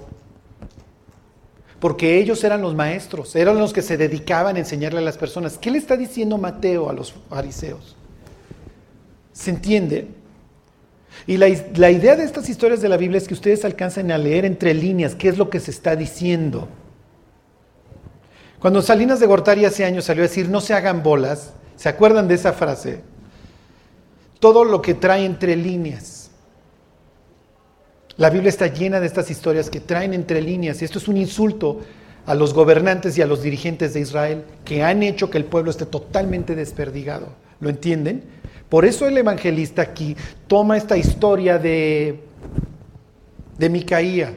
[1.80, 5.58] Porque ellos eran los maestros, eran los que se dedicaban a enseñarle a las personas.
[5.58, 7.96] ¿Qué le está diciendo Mateo a los fariseos?
[9.32, 10.08] ¿Se entiende?
[11.26, 14.18] Y la, la, idea de estas historias de la Biblia es que ustedes alcancen a
[14.18, 16.68] leer entre líneas qué es lo que se está diciendo.
[18.58, 22.26] Cuando Salinas de Gortari hace años salió a decir no se hagan bolas, ¿se acuerdan
[22.26, 23.02] de esa frase?
[24.40, 26.17] todo lo que trae entre líneas.
[28.18, 31.16] La Biblia está llena de estas historias que traen entre líneas y esto es un
[31.16, 31.80] insulto
[32.26, 35.70] a los gobernantes y a los dirigentes de Israel que han hecho que el pueblo
[35.70, 37.28] esté totalmente desperdigado.
[37.60, 38.24] ¿Lo entienden?
[38.68, 40.16] Por eso el evangelista aquí
[40.48, 42.18] toma esta historia de,
[43.56, 44.34] de Micaía.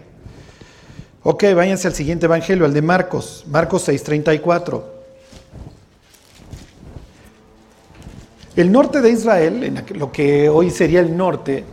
[1.23, 5.00] Ok, váyanse al siguiente evangelio, al de Marcos, Marcos 6:34.
[8.53, 11.63] El norte de Israel, lo que hoy sería el norte,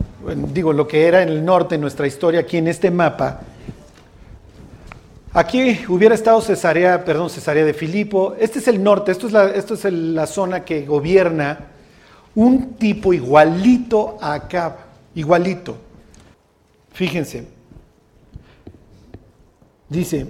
[0.53, 3.41] digo, lo que era en el norte en nuestra historia, aquí en este mapa,
[5.33, 8.33] aquí hubiera estado Cesarea, perdón, Cesarea de Filipo.
[8.39, 11.67] Este es el norte, esto es la, esto es la zona que gobierna
[12.35, 14.77] un tipo igualito a Acab,
[15.15, 15.75] igualito.
[16.93, 17.45] Fíjense,
[19.89, 20.27] dice,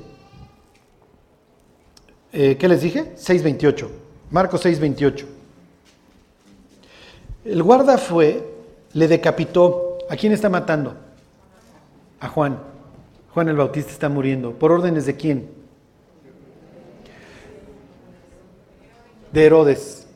[2.33, 3.13] eh, ¿qué les dije?
[3.15, 3.87] 6.28,
[4.31, 5.38] Marcos 6.28.
[7.45, 8.43] El guarda fue,
[8.93, 9.97] le decapitó.
[10.09, 10.95] ¿A quién está matando?
[12.19, 12.59] A Juan.
[13.33, 14.53] Juan el Bautista está muriendo.
[14.53, 15.49] ¿Por órdenes de quién?
[19.31, 20.07] De Herodes.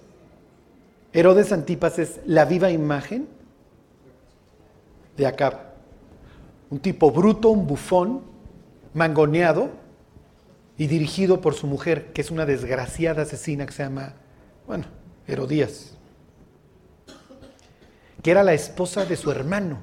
[1.13, 3.27] Herodes Antipas es la viva imagen
[5.15, 5.73] de Acab.
[6.71, 8.21] Un tipo bruto, un bufón,
[8.95, 9.69] mangoneado
[10.75, 14.15] y dirigido por su mujer, que es una desgraciada asesina que se llama,
[14.65, 14.85] bueno,
[15.27, 15.92] Herodías
[18.23, 19.81] que era la esposa de su hermano,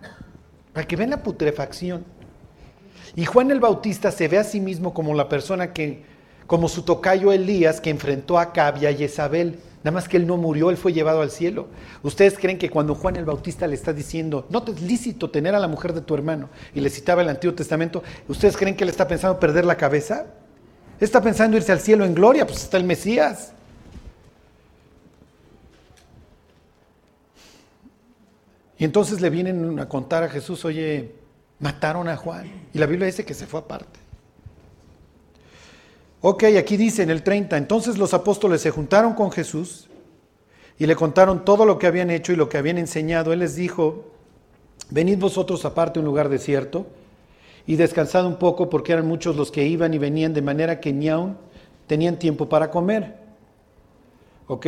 [0.72, 2.04] para que vean la putrefacción.
[3.14, 6.04] Y Juan el Bautista se ve a sí mismo como la persona que,
[6.46, 9.58] como su tocayo Elías, que enfrentó a Cabia y a Jezabel.
[9.82, 11.68] Nada más que él no murió, él fue llevado al cielo.
[12.02, 15.54] ¿Ustedes creen que cuando Juan el Bautista le está diciendo, no te es lícito tener
[15.54, 18.84] a la mujer de tu hermano, y le citaba el Antiguo Testamento, ¿ustedes creen que
[18.84, 20.26] él está pensando perder la cabeza?
[20.98, 23.52] Está pensando irse al cielo en gloria, pues está el Mesías.
[28.80, 31.12] Y entonces le vienen a contar a Jesús, oye,
[31.58, 32.50] mataron a Juan.
[32.72, 34.00] Y la Biblia dice que se fue aparte.
[36.22, 39.90] Ok, aquí dice en el 30, entonces los apóstoles se juntaron con Jesús
[40.78, 43.34] y le contaron todo lo que habían hecho y lo que habían enseñado.
[43.34, 44.06] Él les dijo,
[44.88, 46.86] venid vosotros aparte a un lugar desierto
[47.66, 50.94] y descansad un poco porque eran muchos los que iban y venían de manera que
[50.94, 51.36] ni aún
[51.86, 53.18] tenían tiempo para comer.
[54.46, 54.66] ¿Ok?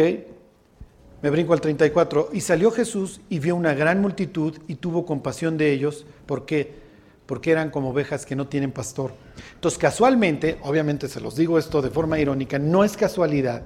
[1.23, 2.31] Me brinco al 34.
[2.33, 6.05] Y salió Jesús y vio una gran multitud y tuvo compasión de ellos.
[6.27, 6.83] ¿Por qué?
[7.27, 9.15] Porque eran como ovejas que no tienen pastor.
[9.55, 13.63] Entonces, casualmente, obviamente se los digo esto de forma irónica, no es casualidad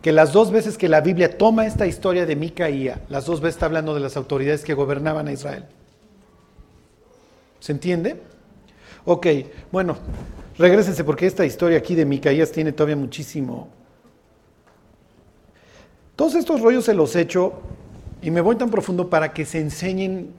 [0.00, 3.56] que las dos veces que la Biblia toma esta historia de Micaía, las dos veces
[3.56, 5.64] está hablando de las autoridades que gobernaban a Israel.
[7.58, 8.20] ¿Se entiende?
[9.06, 9.26] Ok,
[9.72, 9.96] bueno,
[10.58, 13.70] regresense porque esta historia aquí de Micaías tiene todavía muchísimo
[16.16, 17.54] todos estos rollos se los echo
[18.22, 20.30] y me voy tan profundo para que se enseñen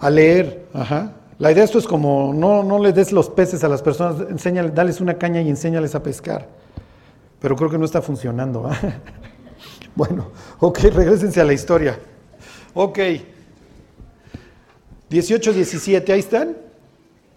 [0.00, 0.66] a leer.
[1.38, 4.28] La idea de esto es como no, no le des los peces a las personas,
[4.28, 6.48] enséñale, dales una caña y enséñales a pescar.
[7.40, 8.70] Pero creo que no está funcionando.
[9.94, 11.98] bueno, ok, regresense a la historia.
[12.74, 12.98] Ok.
[15.08, 16.56] 18, 17, ahí están.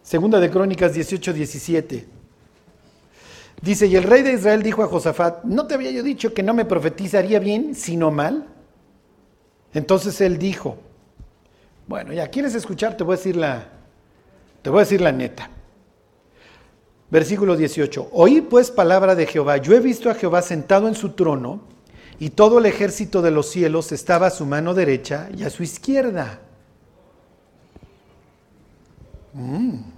[0.02, 2.15] Segunda de Crónicas 18, 17.
[3.62, 6.44] Dice, y el rey de Israel dijo a Josafat, ¿no te había yo dicho que
[6.44, 8.46] no me profetizaría bien, sino mal?
[9.74, 10.78] Entonces él dijo,
[11.88, 12.96] bueno, ya, ¿quieres escuchar?
[12.96, 13.68] Te voy a decir la,
[14.62, 15.50] te voy a decir la neta.
[17.10, 21.10] Versículo 18, oí pues palabra de Jehová, yo he visto a Jehová sentado en su
[21.10, 21.62] trono,
[22.20, 25.64] y todo el ejército de los cielos estaba a su mano derecha y a su
[25.64, 26.40] izquierda.
[29.34, 29.95] Mm.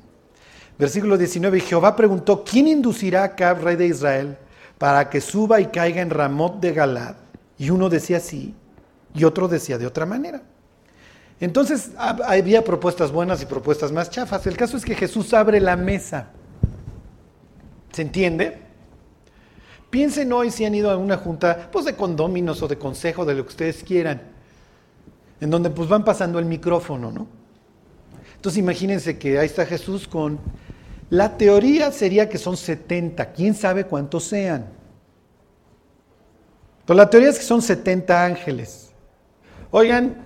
[0.78, 4.38] Versículo 19, Jehová preguntó, ¿quién inducirá a Acab, rey de Israel,
[4.78, 7.16] para que suba y caiga en Ramot de Galad?
[7.58, 8.54] Y uno decía así
[9.14, 10.44] y otro decía de otra manera.
[11.40, 14.46] Entonces había propuestas buenas y propuestas más chafas.
[14.48, 16.28] El caso es que Jesús abre la mesa.
[17.92, 18.62] ¿Se entiende?
[19.90, 23.36] Piensen hoy si han ido a una junta, pues de condóminos o de consejo, de
[23.36, 24.22] lo que ustedes quieran,
[25.40, 27.28] en donde pues van pasando el micrófono, ¿no?
[28.36, 30.40] Entonces imagínense que ahí está Jesús con
[31.10, 34.68] la teoría sería que son 70, quién sabe cuántos sean.
[36.86, 38.92] Pero la teoría es que son 70 ángeles.
[39.72, 40.26] Oigan,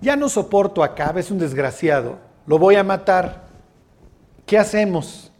[0.00, 3.48] ya no soporto acá, es un desgraciado, lo voy a matar.
[4.46, 5.30] ¿Qué hacemos?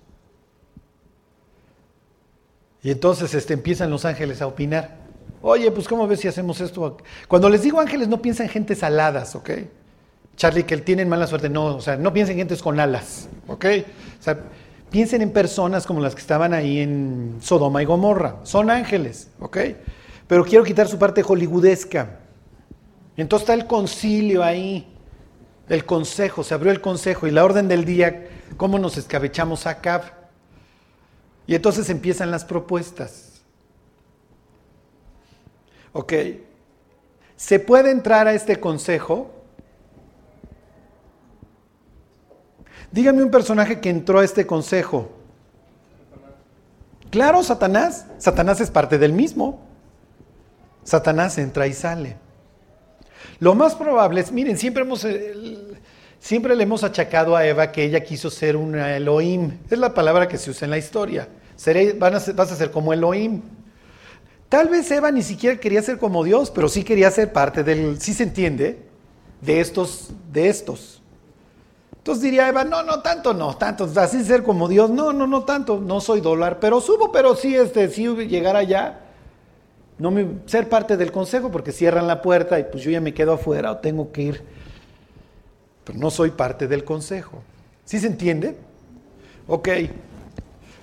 [2.82, 4.96] Y entonces este, empiezan los ángeles a opinar.
[5.42, 6.96] Oye, pues ¿cómo ves si hacemos esto?
[7.26, 9.50] Cuando les digo ángeles, no piensan en gentes aladas, ¿ok?
[10.36, 13.64] Charlie, que tienen mala suerte, no, o sea, no piensen en gentes con alas, ¿ok?
[14.20, 14.38] O sea,
[14.90, 18.36] Piensen en personas como las que estaban ahí en Sodoma y Gomorra.
[18.44, 19.58] Son ángeles, ¿ok?
[20.26, 22.20] Pero quiero quitar su parte hollywoodesca.
[23.16, 24.86] Entonces está el concilio ahí,
[25.68, 29.78] el consejo, se abrió el consejo y la orden del día, cómo nos escabechamos a.
[31.46, 33.42] Y entonces empiezan las propuestas.
[35.92, 36.12] Ok,
[37.36, 39.37] ¿se puede entrar a este consejo?
[42.90, 45.10] Dígame un personaje que entró a este consejo.
[47.10, 48.06] Claro, Satanás.
[48.18, 49.60] Satanás es parte del mismo.
[50.84, 52.16] Satanás entra y sale.
[53.40, 55.34] Lo más probable es, miren, siempre, hemos, eh,
[56.18, 59.58] siempre le hemos achacado a Eva que ella quiso ser una Elohim.
[59.70, 61.28] Es la palabra que se usa en la historia.
[61.98, 63.42] Vas a ser como Elohim.
[64.48, 68.00] Tal vez Eva ni siquiera quería ser como Dios, pero sí quería ser parte del,
[68.00, 68.78] sí se entiende,
[69.42, 70.97] de estos, de estos.
[72.08, 75.44] Entonces diría Eva, no, no, tanto no, tanto, así ser como Dios, no, no, no
[75.44, 79.00] tanto, no soy dólar, pero subo, pero sí, este, sí llegar allá,
[79.98, 83.12] no me, ser parte del consejo, porque cierran la puerta y pues yo ya me
[83.12, 84.42] quedo afuera o tengo que ir,
[85.84, 87.42] pero no soy parte del consejo.
[87.84, 88.56] ¿Sí se entiende?
[89.46, 89.68] Ok,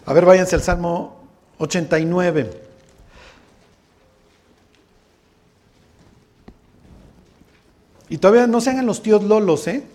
[0.06, 1.24] a ver, váyanse al Salmo
[1.58, 2.52] 89.
[8.10, 9.86] Y todavía no se hagan los tíos lolos, ¿eh?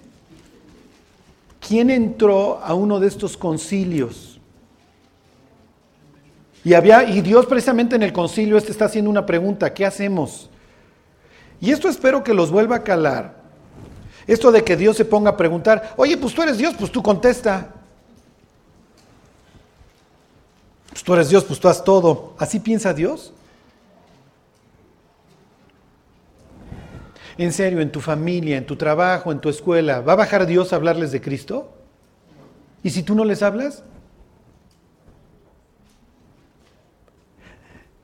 [1.70, 4.40] ¿Quién entró a uno de estos concilios?
[6.64, 10.50] Y, había, y Dios precisamente en el concilio este está haciendo una pregunta, ¿qué hacemos?
[11.60, 13.36] Y esto espero que los vuelva a calar.
[14.26, 17.04] Esto de que Dios se ponga a preguntar, oye, pues tú eres Dios, pues tú
[17.04, 17.72] contesta.
[20.88, 22.34] Pues tú eres Dios, pues tú haz todo.
[22.36, 23.32] ¿Así piensa Dios?
[27.40, 30.74] En serio, en tu familia, en tu trabajo, en tu escuela, ¿va a bajar Dios
[30.74, 31.72] a hablarles de Cristo?
[32.82, 33.82] ¿Y si tú no les hablas?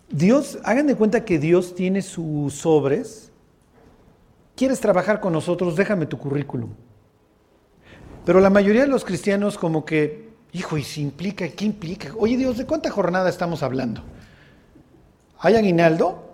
[0.08, 3.30] Dios, hagan de cuenta que Dios tiene sus sobres.
[4.54, 5.76] ¿Quieres trabajar con nosotros?
[5.76, 6.70] Déjame tu currículum.
[8.24, 11.46] Pero la mayoría de los cristianos como que, hijo, ¿y si implica?
[11.46, 12.14] ¿Qué implica?
[12.18, 14.02] Oye Dios, ¿de cuánta jornada estamos hablando?
[15.40, 16.24] ¿Hay aguinaldo?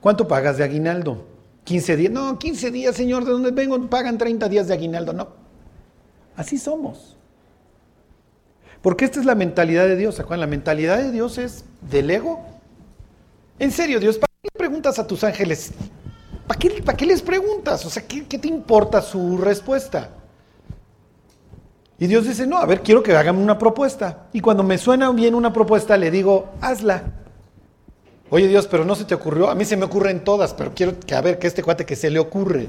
[0.00, 1.30] ¿Cuánto pagas de aguinaldo?
[1.64, 2.12] 15 días.
[2.12, 3.80] No, 15 días, Señor, ¿de dónde vengo?
[3.88, 5.12] Pagan 30 días de aguinaldo.
[5.12, 5.28] No.
[6.36, 7.16] Así somos.
[8.80, 10.16] Porque esta es la mentalidad de Dios.
[10.16, 12.44] ¿Se La mentalidad de Dios es del ego.
[13.58, 15.72] En serio, Dios, ¿para qué le preguntas a tus ángeles?
[16.48, 17.86] ¿Para qué, para qué les preguntas?
[17.86, 20.10] O sea, ¿qué, ¿qué, te importa su respuesta?
[21.98, 24.26] Y Dios dice, no, a ver, quiero que hagan una propuesta.
[24.32, 27.04] Y cuando me suena bien una propuesta, le digo, hazla.
[28.34, 29.50] Oye Dios, pero no se te ocurrió.
[29.50, 31.94] A mí se me ocurren todas, pero quiero que a ver que este cuate que
[31.94, 32.66] se le ocurre.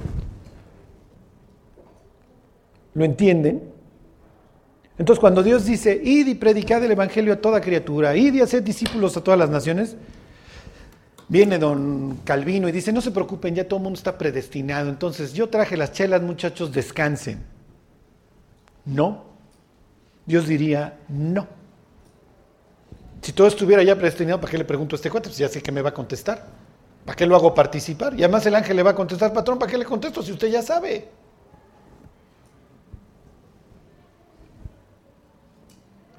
[2.94, 3.64] ¿Lo entienden?
[4.98, 8.62] Entonces cuando Dios dice, id y predicad el Evangelio a toda criatura, id y haced
[8.62, 9.96] discípulos a todas las naciones,
[11.30, 15.32] viene don Calvino y dice, no se preocupen, ya todo el mundo está predestinado, entonces
[15.32, 17.42] yo traje las chelas, muchachos, descansen.
[18.84, 19.24] No.
[20.26, 21.63] Dios diría, no.
[23.24, 25.30] Si todo estuviera ya predestinado, ¿para qué le pregunto a este cuate?
[25.30, 26.46] Pues ya sé que me va a contestar.
[27.06, 28.14] ¿Para qué lo hago participar?
[28.16, 30.50] Y además el ángel le va a contestar, patrón, ¿para qué le contesto si usted
[30.50, 31.10] ya sabe?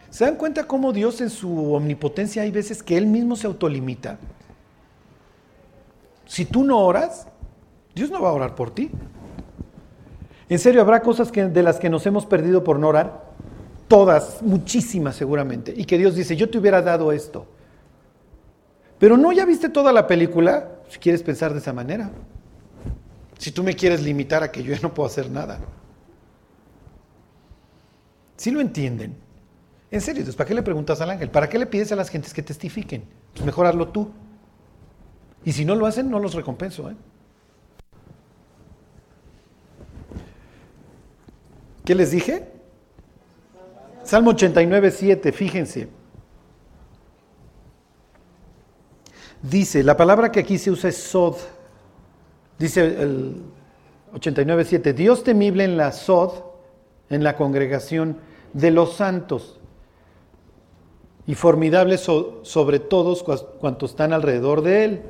[0.09, 4.19] ¿Se dan cuenta cómo Dios en su omnipotencia hay veces que Él mismo se autolimita?
[6.25, 7.27] Si tú no oras,
[7.95, 8.91] Dios no va a orar por ti.
[10.49, 13.24] En serio, habrá cosas que, de las que nos hemos perdido por no orar.
[13.89, 15.75] Todas, muchísimas seguramente.
[15.77, 17.47] Y que Dios dice, yo te hubiera dado esto.
[18.99, 22.11] Pero no, ya viste toda la película, si quieres pensar de esa manera.
[23.39, 25.61] Si tú me quieres limitar a que yo ya no puedo hacer nada.
[28.37, 29.17] ¿Sí lo entienden?
[29.91, 31.31] En serio, entonces, ¿para qué le preguntas al ángel?
[31.31, 33.05] ¿Para qué le pides a las gentes que testifiquen?
[33.35, 34.11] Pues tú.
[35.45, 36.91] Y si no lo hacen, no los recompenso.
[36.91, 36.97] ¿eh?
[41.85, 42.54] ¿Qué les dije?
[44.05, 45.89] Salmo 89, 7, fíjense.
[49.43, 51.37] Dice, la palabra que aquí se usa es sod.
[52.59, 53.43] Dice el
[54.15, 56.33] 89, 7, Dios temible en la sod,
[57.11, 58.19] en la congregación
[58.53, 59.59] de los santos
[61.27, 65.03] y formidable sobre todos cuantos están alrededor de él.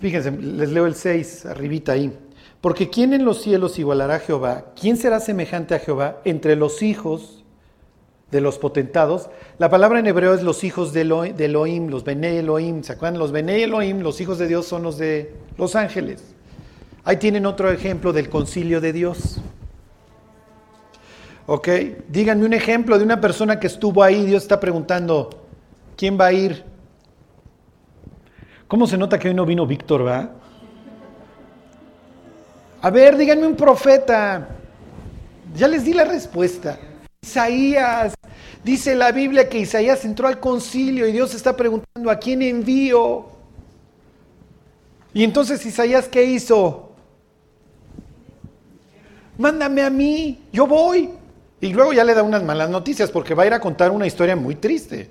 [0.00, 2.18] Fíjense, les leo el 6, arribita ahí.
[2.62, 4.66] Porque ¿quién en los cielos igualará a Jehová?
[4.80, 7.44] ¿Quién será semejante a Jehová entre los hijos
[8.30, 9.30] de los potentados?
[9.58, 12.84] La palabra en hebreo es los hijos de Elohim, los Bene Elohim.
[12.84, 13.18] ¿Se acuerdan?
[13.18, 16.36] Los Bene Elohim, los hijos de Dios son los de los ángeles.
[17.02, 19.40] Ahí tienen otro ejemplo del concilio de Dios.
[21.46, 21.68] ¿Ok?
[22.10, 24.24] Díganme un ejemplo de una persona que estuvo ahí.
[24.24, 25.30] Dios está preguntando,
[25.96, 26.62] ¿quién va a ir?
[28.68, 30.36] ¿Cómo se nota que hoy no vino Víctor, va?
[32.82, 34.48] A ver, díganme un profeta.
[35.54, 36.78] Ya les di la respuesta.
[37.22, 38.14] Isaías.
[38.64, 43.26] Dice la Biblia que Isaías entró al concilio y Dios está preguntando a quién envío.
[45.14, 46.90] Y entonces Isaías, ¿qué hizo?
[49.38, 51.10] Mándame a mí, yo voy.
[51.60, 54.08] Y luego ya le da unas malas noticias porque va a ir a contar una
[54.08, 55.08] historia muy triste.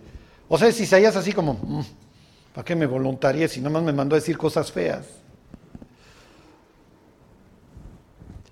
[0.50, 1.82] O sea, si Isaías así como, mm,
[2.54, 5.21] ¿para qué me voluntarié si nomás me mandó a decir cosas feas?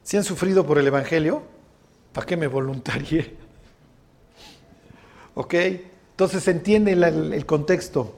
[0.10, 1.44] Si han sufrido por el Evangelio,
[2.14, 3.36] ¿para qué me voluntarié?
[5.36, 5.54] ¿Ok?
[5.54, 8.16] Entonces se entiende el, contexto.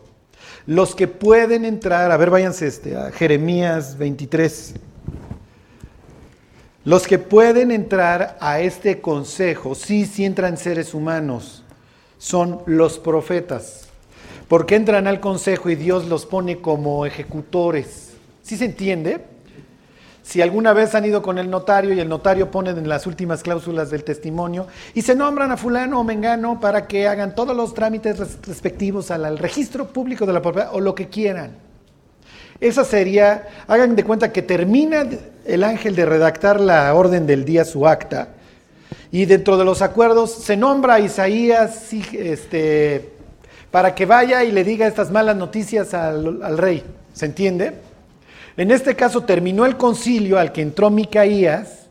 [0.68, 4.76] Los que pueden entrar, a ver, váyanse este, a Jeremías 23.
[6.86, 11.66] Los que pueden entrar a este consejo, sí, sí entran seres humanos,
[12.18, 13.90] son los profetas,
[14.48, 18.14] porque entran al consejo y Dios los pone como ejecutores.
[18.44, 19.26] ¿Sí se entiende?
[20.32, 23.44] Si alguna vez han ido con el notario y el notario pone en las últimas
[23.44, 27.74] cláusulas del testimonio y se nombran a fulano o mengano para que hagan todos los
[27.74, 28.18] trámites
[28.48, 31.58] respectivos al registro público de la propiedad o lo que quieran.
[32.62, 35.06] Esa sería, hagan de cuenta que termina
[35.44, 38.30] el ángel de redactar la orden del día, su acta,
[39.12, 43.10] y dentro de los acuerdos se nombra a Isaías este,
[43.70, 46.86] para que vaya y le diga estas malas noticias al, al rey.
[47.12, 47.91] ¿Se entiende?
[48.58, 51.82] En este caso terminó el concilio al que entró Micaías,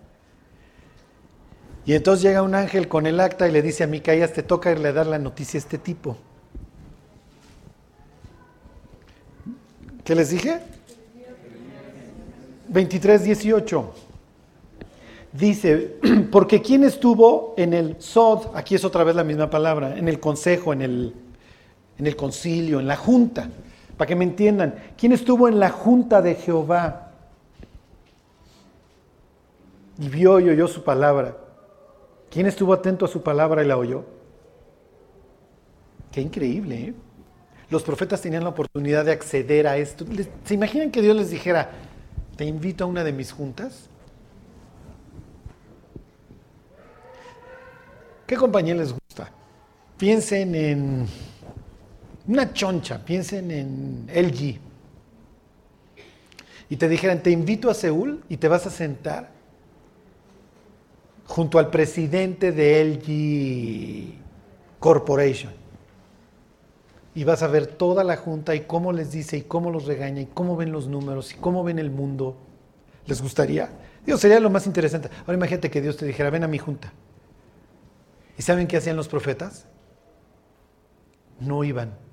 [1.87, 4.71] y entonces llega un ángel con el acta y le dice a Micaías, te toca
[4.71, 6.17] irle a dar la noticia a este tipo.
[10.05, 10.61] ¿Qué les dije?
[12.69, 13.95] 23, 18.
[15.33, 15.97] Dice,
[16.31, 18.55] porque ¿quién estuvo en el SOD?
[18.55, 21.15] Aquí es otra vez la misma palabra, en el consejo, en el,
[21.99, 23.49] en el concilio, en la junta.
[24.01, 27.11] Para que me entiendan, ¿quién estuvo en la junta de Jehová?
[29.99, 31.37] Y vio y oyó su palabra.
[32.31, 34.07] ¿Quién estuvo atento a su palabra y la oyó?
[36.11, 36.95] Qué increíble, ¿eh?
[37.69, 40.07] Los profetas tenían la oportunidad de acceder a esto.
[40.47, 41.69] ¿Se imaginan que Dios les dijera,
[42.37, 43.91] te invito a una de mis juntas?
[48.27, 49.31] ¿Qué compañía les gusta?
[49.99, 51.07] Piensen en
[52.31, 54.61] una choncha, piensen en LG.
[56.69, 59.31] Y te dijeran, te invito a Seúl y te vas a sentar
[61.27, 65.53] junto al presidente de LG Corporation.
[67.17, 70.21] Y vas a ver toda la junta y cómo les dice y cómo los regaña
[70.21, 72.37] y cómo ven los números y cómo ven el mundo.
[73.07, 73.71] ¿Les gustaría?
[74.07, 75.11] Dios, sería lo más interesante.
[75.23, 76.93] Ahora imagínate que Dios te dijera, ven a mi junta.
[78.39, 79.67] ¿Y saben qué hacían los profetas?
[81.41, 82.10] No iban.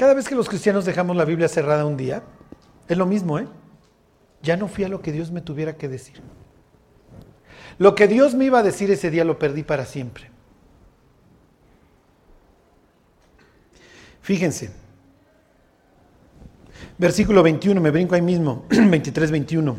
[0.00, 2.22] Cada vez que los cristianos dejamos la Biblia cerrada un día,
[2.88, 3.46] es lo mismo, ¿eh?
[4.42, 6.22] Ya no fui a lo que Dios me tuviera que decir.
[7.76, 10.30] Lo que Dios me iba a decir ese día lo perdí para siempre.
[14.22, 14.70] Fíjense.
[16.96, 19.76] Versículo 21, me brinco ahí mismo, 23, 21.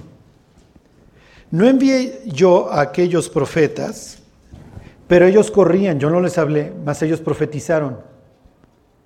[1.50, 4.20] No envié yo a aquellos profetas,
[5.08, 8.11] pero ellos corrían, yo no les hablé, mas ellos profetizaron.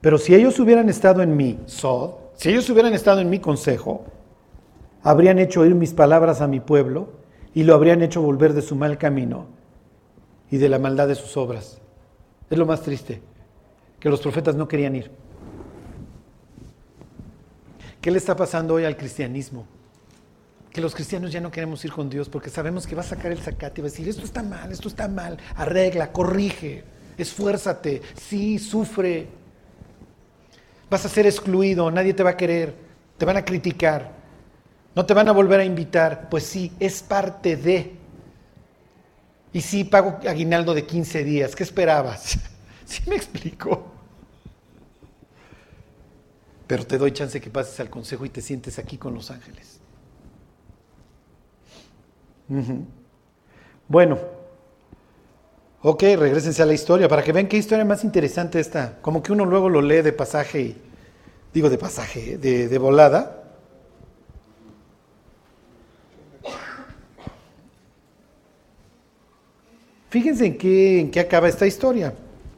[0.05, 4.05] Pero si ellos hubieran estado en mi sod, si ellos hubieran estado en mi consejo,
[5.01, 7.09] habrían hecho oír mis palabras a mi pueblo
[7.55, 9.47] y lo habrían hecho volver de su mal camino
[10.51, 11.81] y de la maldad de sus obras.
[12.51, 13.19] Es lo más triste,
[13.99, 15.09] que los profetas no querían ir.
[17.99, 19.65] ¿Qué le está pasando hoy al cristianismo?
[20.71, 23.31] Que los cristianos ya no queremos ir con Dios porque sabemos que va a sacar
[23.31, 26.83] el zacate y va a decir, esto está mal, esto está mal, arregla, corrige,
[27.17, 29.44] esfuérzate, sí, sufre.
[30.89, 32.75] Vas a ser excluido, nadie te va a querer,
[33.17, 34.11] te van a criticar.
[34.95, 36.29] No te van a volver a invitar.
[36.29, 37.97] Pues sí, es parte de.
[39.51, 41.55] Y sí, pago aguinaldo de 15 días.
[41.55, 42.37] ¿Qué esperabas?
[42.85, 43.91] ¿Sí me explico?
[46.67, 49.79] Pero te doy chance que pases al consejo y te sientes aquí con los ángeles.
[53.87, 54.19] Bueno,
[55.87, 58.97] ok, regresense a la historia para que vean qué historia más interesante está.
[59.03, 60.75] Como que uno luego lo lee de pasaje,
[61.53, 63.43] digo de pasaje, de, volada,
[70.09, 72.13] Fíjense en qué, en qué acaba esta historia.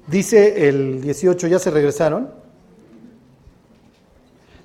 [0.05, 2.29] Dice el 18, ¿ya se regresaron?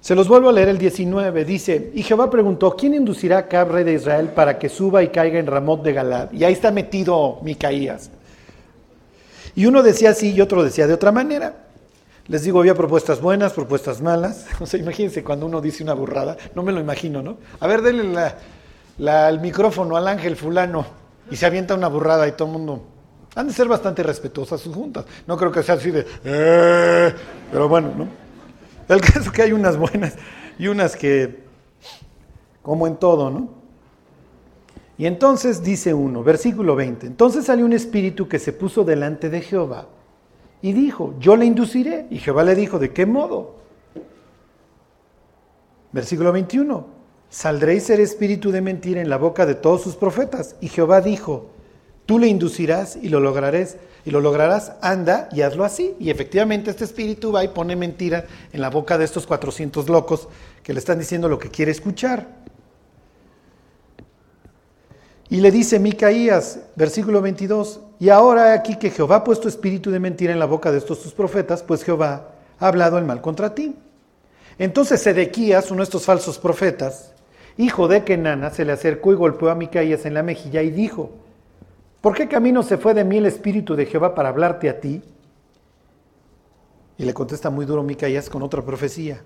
[0.02, 1.46] Se los vuelvo a leer el 19.
[1.46, 5.08] Dice, y Jehová preguntó, ¿quién inducirá a Cab, rey de Israel, para que suba y
[5.08, 6.32] caiga en Ramot de Galad?
[6.32, 8.10] Y ahí está metido Micaías.
[9.54, 11.66] Y uno decía así y otro decía de otra manera.
[12.28, 14.46] Les digo, había propuestas buenas, propuestas malas.
[14.60, 17.38] O sea, imagínense cuando uno dice una burrada, no me lo imagino, ¿no?
[17.60, 18.32] A ver, denle
[18.98, 20.86] el micrófono al ángel fulano
[21.30, 22.88] y se avienta una burrada y todo el mundo...
[23.34, 25.06] Han de ser bastante respetuosas sus juntas.
[25.26, 26.06] No creo que sea así de...
[26.22, 27.14] Eh",
[27.50, 28.06] pero bueno, ¿no?
[28.94, 30.14] El caso es que hay unas buenas
[30.58, 31.42] y unas que...
[32.60, 33.61] Como en todo, ¿no?
[35.02, 39.40] Y entonces dice uno, versículo 20, entonces salió un espíritu que se puso delante de
[39.40, 39.88] Jehová
[40.60, 42.06] y dijo, yo le induciré.
[42.08, 43.56] Y Jehová le dijo, ¿de qué modo?
[45.90, 46.86] Versículo 21,
[47.28, 50.54] saldréis ser espíritu de mentira en la boca de todos sus profetas.
[50.60, 51.50] Y Jehová dijo,
[52.06, 55.96] tú le inducirás y lo lograrás, y lo lograrás, anda y hazlo así.
[55.98, 60.28] Y efectivamente este espíritu va y pone mentira en la boca de estos 400 locos
[60.62, 62.40] que le están diciendo lo que quiere escuchar.
[65.32, 69.98] Y le dice Micaías, versículo 22, y ahora aquí que Jehová ha puesto espíritu de
[69.98, 73.54] mentira en la boca de estos sus profetas, pues Jehová ha hablado el mal contra
[73.54, 73.74] ti.
[74.58, 77.14] Entonces Sedequías, uno de estos falsos profetas,
[77.56, 81.12] hijo de Kenana, se le acercó y golpeó a Micaías en la mejilla y dijo,
[82.02, 85.00] ¿por qué camino se fue de mí el espíritu de Jehová para hablarte a ti?
[86.98, 89.22] Y le contesta muy duro Micaías con otra profecía.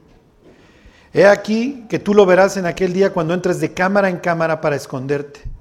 [1.13, 4.61] He aquí que tú lo verás en aquel día cuando entres de cámara en cámara
[4.61, 5.56] para esconderte.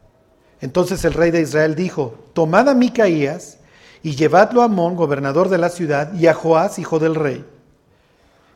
[0.65, 3.59] Entonces el rey de Israel dijo, tomad a Micaías
[4.01, 7.45] y llevadlo a Amón, gobernador de la ciudad, y a Joás, hijo del rey.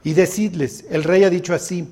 [0.03, 1.88] Y decidles, el rey ha dicho así,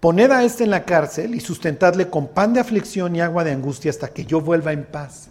[0.00, 3.52] Poned a este en la cárcel y sustentadle con pan de aflicción y agua de
[3.52, 5.28] angustia hasta que yo vuelva en paz.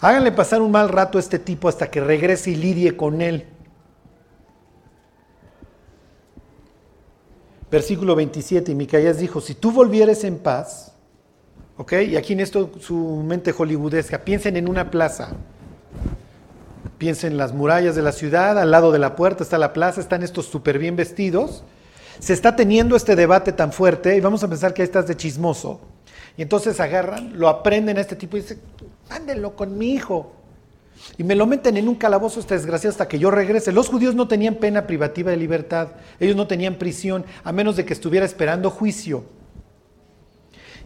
[0.00, 3.46] Háganle pasar un mal rato a este tipo hasta que regrese y lidie con él.
[7.70, 10.91] Versículo 27, y Micaías dijo, si tú volvieres en paz,
[11.90, 15.30] y aquí en esto su mente hollywoodesca, piensen en una plaza,
[16.98, 20.00] piensen en las murallas de la ciudad, al lado de la puerta está la plaza,
[20.00, 21.64] están estos súper bien vestidos.
[22.18, 25.16] Se está teniendo este debate tan fuerte y vamos a pensar que ahí estás de
[25.16, 25.80] chismoso.
[26.36, 28.60] Y entonces agarran, lo aprenden a este tipo y dicen,
[29.10, 30.32] mándenlo con mi hijo.
[31.18, 33.72] Y me lo meten en un calabozo este desgraciado hasta que yo regrese.
[33.72, 35.88] Los judíos no tenían pena privativa de libertad.
[36.20, 39.24] Ellos no tenían prisión, a menos de que estuviera esperando juicio.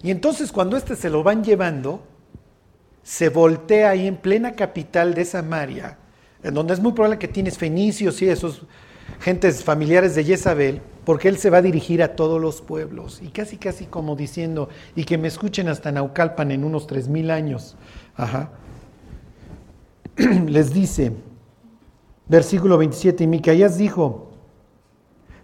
[0.02, 2.02] Y entonces cuando este se lo van llevando,
[3.02, 5.98] se voltea ahí en plena capital de Samaria,
[6.42, 8.62] en donde es muy probable que tienes fenicios y esos
[9.20, 13.20] gentes familiares de Jezabel, porque él se va a dirigir a todos los pueblos.
[13.22, 17.30] Y casi, casi como diciendo, y que me escuchen hasta Naucalpan en unos tres mil
[17.30, 17.76] años.
[18.16, 18.50] Ajá.
[20.16, 21.12] Les dice,
[22.28, 24.32] versículo 27, y Micaías dijo,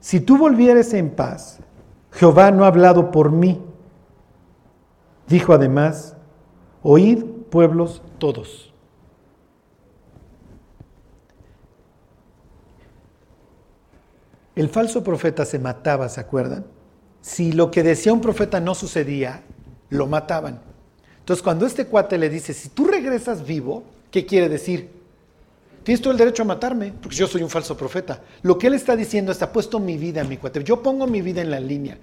[0.00, 1.60] si tú volvieres en paz,
[2.10, 3.60] Jehová no ha hablado por mí.
[5.32, 6.14] Dijo además,
[6.82, 8.70] oíd pueblos todos.
[14.54, 16.66] El falso profeta se mataba, ¿se acuerdan?
[17.22, 19.42] Si lo que decía un profeta no sucedía,
[19.88, 20.60] lo mataban.
[21.20, 24.90] Entonces cuando este cuate le dice, si tú regresas vivo, ¿qué quiere decir?
[25.82, 28.20] Tienes todo el derecho a matarme, porque yo soy un falso profeta.
[28.42, 30.62] Lo que él está diciendo es, ha puesto mi vida, mi cuate.
[30.62, 31.96] Yo pongo mi vida en la línea.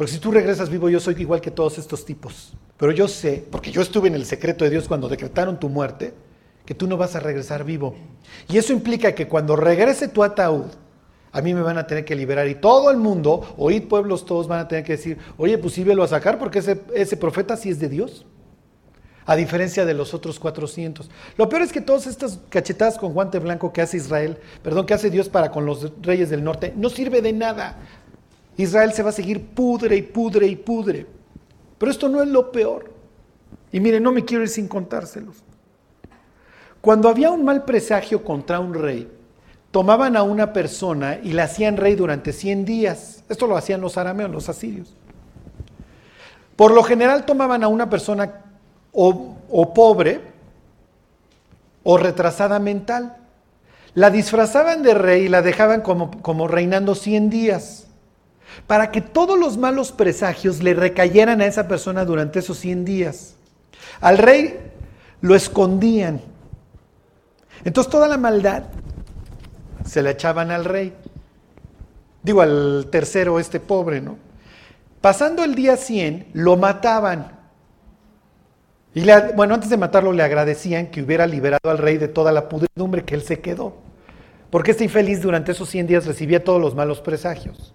[0.00, 2.54] Porque si tú regresas vivo, yo soy igual que todos estos tipos.
[2.78, 6.14] Pero yo sé, porque yo estuve en el secreto de Dios cuando decretaron tu muerte,
[6.64, 7.94] que tú no vas a regresar vivo.
[8.48, 10.70] Y eso implica que cuando regrese tu ataúd,
[11.32, 14.48] a mí me van a tener que liberar y todo el mundo, oíd pueblos todos,
[14.48, 17.68] van a tener que decir, oye, pues sí, velo a sacar porque ese, profeta sí
[17.68, 18.24] es de Dios.
[19.26, 21.10] A diferencia de los otros 400.
[21.36, 24.94] Lo peor es que todas estas cachetadas con guante blanco que hace Israel, perdón, que
[24.94, 27.76] hace Dios para con los reyes del norte, no sirve de nada.
[28.60, 31.06] Israel se va a seguir pudre y pudre y pudre.
[31.78, 32.90] Pero esto no es lo peor.
[33.72, 35.36] Y miren, no me quiero ir sin contárselos.
[36.80, 39.10] Cuando había un mal presagio contra un rey,
[39.70, 43.24] tomaban a una persona y la hacían rey durante 100 días.
[43.28, 44.96] Esto lo hacían los arameos, los asirios.
[46.56, 48.42] Por lo general tomaban a una persona
[48.92, 50.20] o, pobre
[51.82, 53.16] o retrasada mental.
[53.94, 57.86] La disfrazaban de rey y la dejaban como, como reinando 100 días
[58.66, 63.34] para que todos los malos presagios le recayeran a esa persona durante esos 100 días.
[64.00, 64.58] Al rey
[65.20, 66.22] lo escondían
[67.64, 68.64] entonces toda la maldad
[69.84, 70.94] se la echaban al rey.
[72.22, 74.18] Digo, al tercero, este pobre, ¿no?
[75.00, 77.38] Pasando el día 100, lo mataban.
[78.94, 82.48] Y bueno, antes de matarlo le agradecían que hubiera liberado al rey de toda la
[82.48, 83.74] pudredumbre que él se quedó.
[84.50, 87.72] Porque este infeliz durante esos 100 días recibía todos los malos presagios.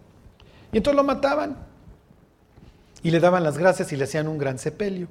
[0.71, 1.57] Y entonces lo mataban.
[3.03, 5.07] Y le daban las gracias y le hacían un gran sepelio.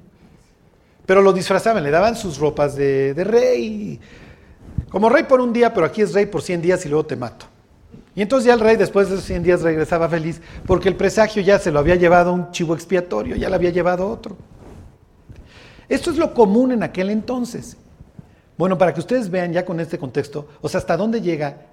[1.07, 4.01] Pero lo disfrazaban, le daban sus ropas de, rey,
[4.89, 7.17] como rey por un día, pero aquí es rey por 100 días y luego te
[7.17, 7.47] mato.
[8.17, 11.43] Y entonces ya el rey después de esos 100 días regresaba feliz porque el presagio
[11.43, 14.37] ya se lo había llevado un chivo expiatorio, ya lo había llevado otro.
[15.89, 17.77] Esto es lo común en aquel entonces.
[18.57, 21.67] Bueno, para que ustedes vean ya con este contexto, o sea, hasta dónde llega,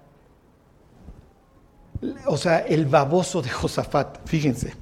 [2.26, 4.74] o sea, el baboso de Josafat, fíjense.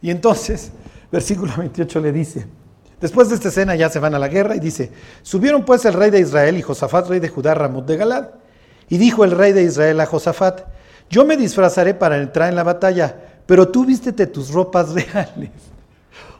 [0.00, 0.72] Y entonces,
[1.10, 2.46] versículo 28 le dice,
[3.04, 4.90] Después de esta escena ya se van a la guerra y dice,
[5.22, 8.28] subieron pues el rey de Israel y Josafat, rey de Judá, Ramot de Galad.
[8.88, 10.62] Y dijo el rey de Israel a Josafat,
[11.10, 15.50] yo me disfrazaré para entrar en la batalla, pero tú vístete tus ropas reales.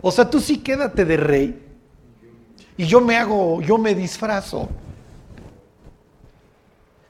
[0.01, 1.63] O sea, tú sí quédate de rey
[2.79, 4.71] y yo me hago, yo me disfrazo.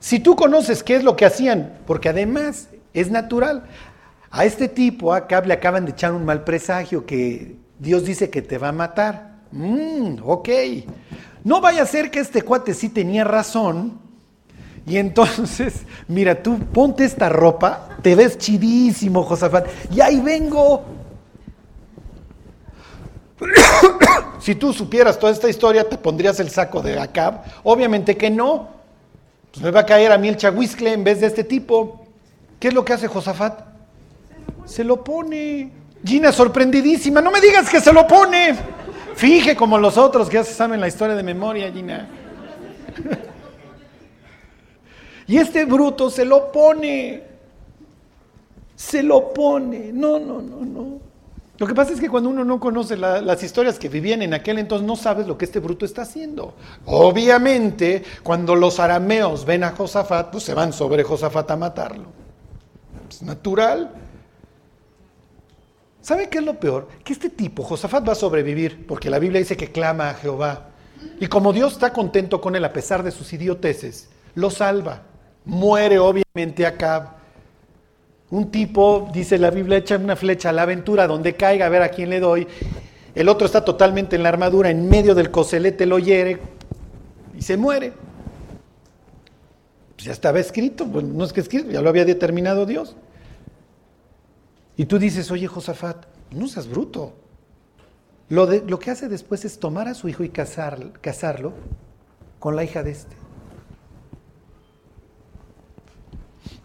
[0.05, 3.65] Si tú conoces qué es lo que hacían, porque además es natural,
[4.31, 8.43] a este tipo, a le acaban de echar un mal presagio que Dios dice que
[8.43, 9.37] te va a matar.
[9.51, 10.51] Mmm, ok.
[11.43, 13.99] No vaya a ser que este cuate sí tenía razón.
[14.87, 20.85] Y entonces, mira, tú ponte esta ropa, te ves chidísimo, Josafat, y ahí vengo.
[24.39, 27.43] si tú supieras toda esta historia, te pondrías el saco de Acab.
[27.63, 28.74] Obviamente que no.
[29.55, 32.05] Pues me va a caer a mí el chahuiscle en vez de este tipo.
[32.59, 33.61] ¿Qué es lo que hace Josafat?
[34.65, 35.71] Se lo pone.
[36.05, 38.57] Gina sorprendidísima, no me digas que se lo pone.
[39.15, 42.09] Fije como los otros que ya se saben la historia de memoria, Gina.
[45.27, 47.23] Y este bruto se lo pone.
[48.77, 49.91] Se lo pone.
[49.91, 51.01] No, no, no, no.
[51.57, 54.59] Lo que pasa es que cuando uno no conoce las historias que vivían en aquel
[54.59, 56.55] entonces, no sabes lo que este bruto está haciendo.
[56.85, 62.07] Obviamente, cuando los arameos ven a Josafat, pues se van sobre Josafat a matarlo.
[63.09, 63.93] Es natural.
[66.01, 66.89] ¿Sabe qué es lo peor?
[67.05, 70.71] Que este tipo, Josafat, va a sobrevivir, porque la Biblia dice que clama a Jehová.
[71.21, 75.03] Y como Dios está contento con él a pesar de sus idioteces, lo salva.
[75.45, 77.17] Muere obviamente acá.
[78.35, 81.83] Un tipo, dice la Biblia, echa una flecha a la aventura donde caiga a ver
[81.83, 82.49] a quién le doy.
[83.15, 86.41] El otro está totalmente en la armadura, en medio del coselete lo hiere
[87.39, 87.93] y se muere.
[89.95, 92.97] Pues ya estaba escrito, no es que escrito, ya lo había determinado Dios.
[94.77, 97.13] Y tú dices, oye Josafat, no seas bruto.
[98.31, 101.53] Lo, de, lo que hace después es tomar a su hijo y casar, casarlo
[102.41, 103.24] con la hija de este.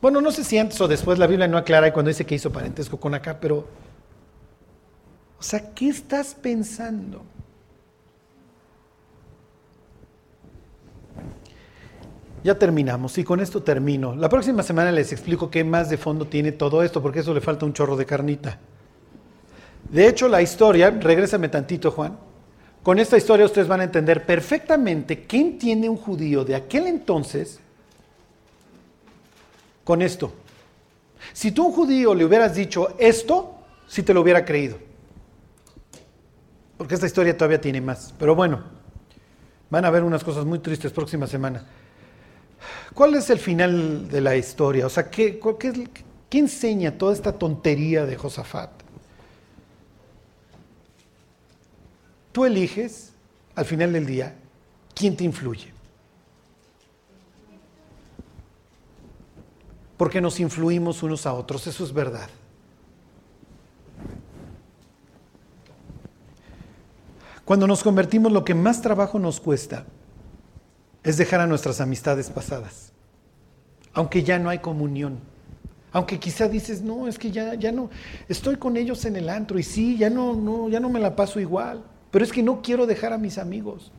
[0.01, 2.51] Bueno, no sé si antes o después la Biblia no aclara cuando dice que hizo
[2.51, 3.67] parentesco con acá, pero,
[5.37, 7.23] o sea, ¿qué estás pensando?
[12.43, 14.15] Ya terminamos y con esto termino.
[14.15, 17.41] La próxima semana les explico qué más de fondo tiene todo esto, porque eso le
[17.41, 18.59] falta un chorro de carnita.
[19.89, 22.17] De hecho, la historia, regrésame tantito Juan,
[22.83, 27.59] con esta historia ustedes van a entender perfectamente qué entiende un judío de aquel entonces
[29.89, 30.31] con esto.
[31.33, 33.55] Si tú un judío le hubieras dicho esto,
[33.87, 34.77] sí te lo hubiera creído.
[36.77, 38.13] Porque esta historia todavía tiene más.
[38.19, 38.61] Pero bueno,
[39.67, 41.65] van a ver unas cosas muy tristes próxima semana.
[42.93, 44.85] ¿Cuál es el final de la historia?
[44.85, 45.39] O sea, ¿qué,
[46.29, 48.69] qué, enseña toda esta tontería de Josafat?
[52.31, 53.11] Tú eliges,
[53.55, 54.35] al final del día,
[54.93, 55.78] quién te influye.
[59.99, 62.29] Porque nos influimos unos a otros, eso es verdad.
[67.43, 69.83] Cuando nos convertimos, lo que más trabajo nos cuesta
[71.03, 72.93] es dejar a nuestras amistades pasadas,
[73.91, 75.19] aunque ya no hay comunión.
[75.91, 77.89] Aunque quizá dices, no, es que ya, ya no,
[78.29, 81.13] estoy con ellos en el antro y sí, ya no, no, ya no me la
[81.13, 83.91] paso igual, pero es que no quiero dejar a mis amigos.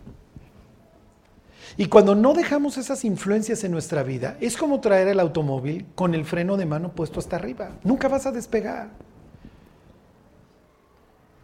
[1.81, 6.15] Y cuando no dejamos esas influencias en nuestra vida, es como traer el automóvil con
[6.15, 7.71] el freno de mano puesto hasta arriba.
[7.85, 8.91] Nunca vas a despegar.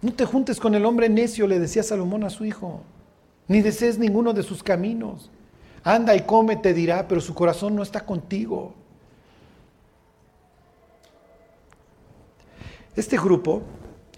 [0.02, 2.82] No te juntes con el hombre necio, le decía Salomón a su hijo,
[3.48, 5.30] ni desees ninguno de sus caminos.
[5.82, 8.74] Anda y come, te dirá, pero su corazón no está contigo.
[12.94, 13.62] Este grupo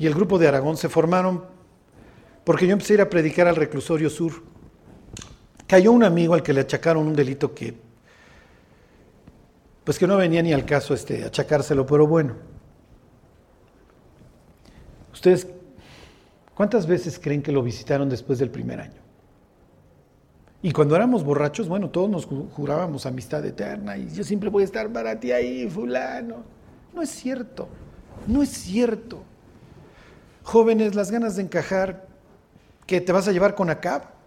[0.01, 1.45] y el grupo de Aragón se formaron
[2.43, 4.58] porque yo empecé a ir a predicar al reclusorio sur.
[5.69, 7.75] Cayó un amigo al que le achacaron un delito que,
[9.85, 12.35] pues que no venía ni al caso este, achacárselo, pero bueno.
[15.13, 15.47] ¿Ustedes
[16.55, 19.01] cuántas veces creen que lo visitaron después del primer año?
[20.63, 24.65] Y cuando éramos borrachos, bueno, todos nos jurábamos amistad eterna y yo siempre voy a
[24.65, 26.45] estar para ti ahí, fulano.
[26.95, 27.69] No es cierto,
[28.27, 29.23] no es cierto.
[30.45, 32.07] Jóvenes, las ganas de encajar
[32.87, 34.18] que te vas a llevar con Acab,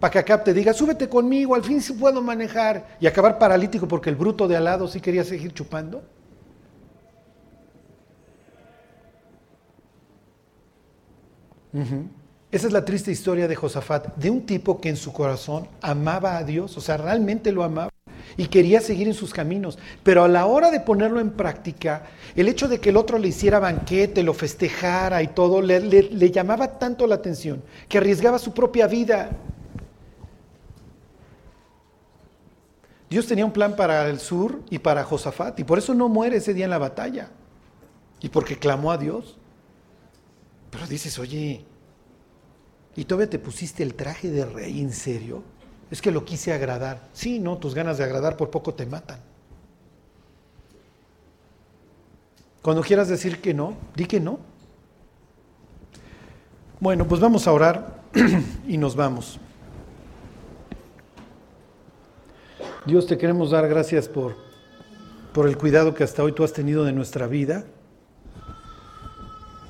[0.00, 3.88] para que Acab te diga, súbete conmigo, al fin sí puedo manejar, y acabar paralítico
[3.88, 6.02] porque el bruto de al lado sí quería seguir chupando.
[12.52, 16.36] Esa es la triste historia de Josafat, de un tipo que en su corazón amaba
[16.36, 17.90] a Dios, o sea, realmente lo amaba
[18.36, 19.78] y quería seguir en sus caminos.
[20.04, 22.04] Pero a la hora de ponerlo en práctica,
[22.36, 26.78] el hecho de que el otro le hiciera banquete, lo festejara y todo, le llamaba
[26.78, 29.30] tanto la atención que arriesgaba su propia vida.
[33.14, 36.38] Dios tenía un plan para el sur y para Josafat, y por eso no muere
[36.38, 37.30] ese día en la batalla,
[38.20, 39.38] y porque clamó a Dios.
[40.72, 41.64] Pero dices, oye,
[42.96, 45.44] y todavía te pusiste el traje de rey, ¿en serio?
[45.92, 47.08] Es que lo quise agradar.
[47.12, 49.20] Sí, no, tus ganas de agradar por poco te matan.
[52.62, 54.40] Cuando quieras decir que no, di que no.
[56.80, 58.02] Bueno, pues vamos a orar
[58.66, 59.38] y nos vamos.
[62.86, 64.34] Dios, te queremos dar gracias por,
[65.32, 67.64] por el cuidado que hasta hoy tú has tenido de nuestra vida.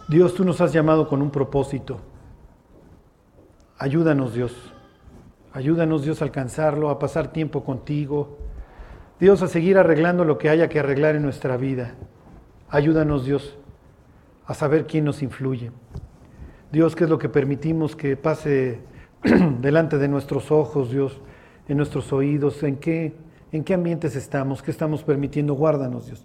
[0.08, 2.00] Dios, tú nos has llamado con un propósito.
[3.78, 4.52] Ayúdanos Dios,
[5.52, 8.38] ayúdanos Dios a alcanzarlo, a pasar tiempo contigo.
[9.20, 11.94] Dios, a seguir arreglando lo que haya que arreglar en nuestra vida.
[12.68, 13.56] Ayúdanos Dios
[14.44, 15.70] a saber quién nos influye.
[16.72, 18.80] Dios, qué es lo que permitimos que pase
[19.60, 21.20] delante de nuestros ojos, Dios,
[21.68, 23.14] en nuestros oídos, en qué,
[23.52, 25.54] en qué ambientes estamos, qué estamos permitiendo.
[25.54, 26.24] Guárdanos, Dios,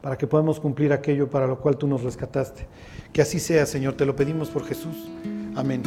[0.00, 2.66] para que podamos cumplir aquello para lo cual tú nos rescataste.
[3.12, 5.10] Que así sea, Señor, te lo pedimos por Jesús.
[5.54, 5.82] Amén.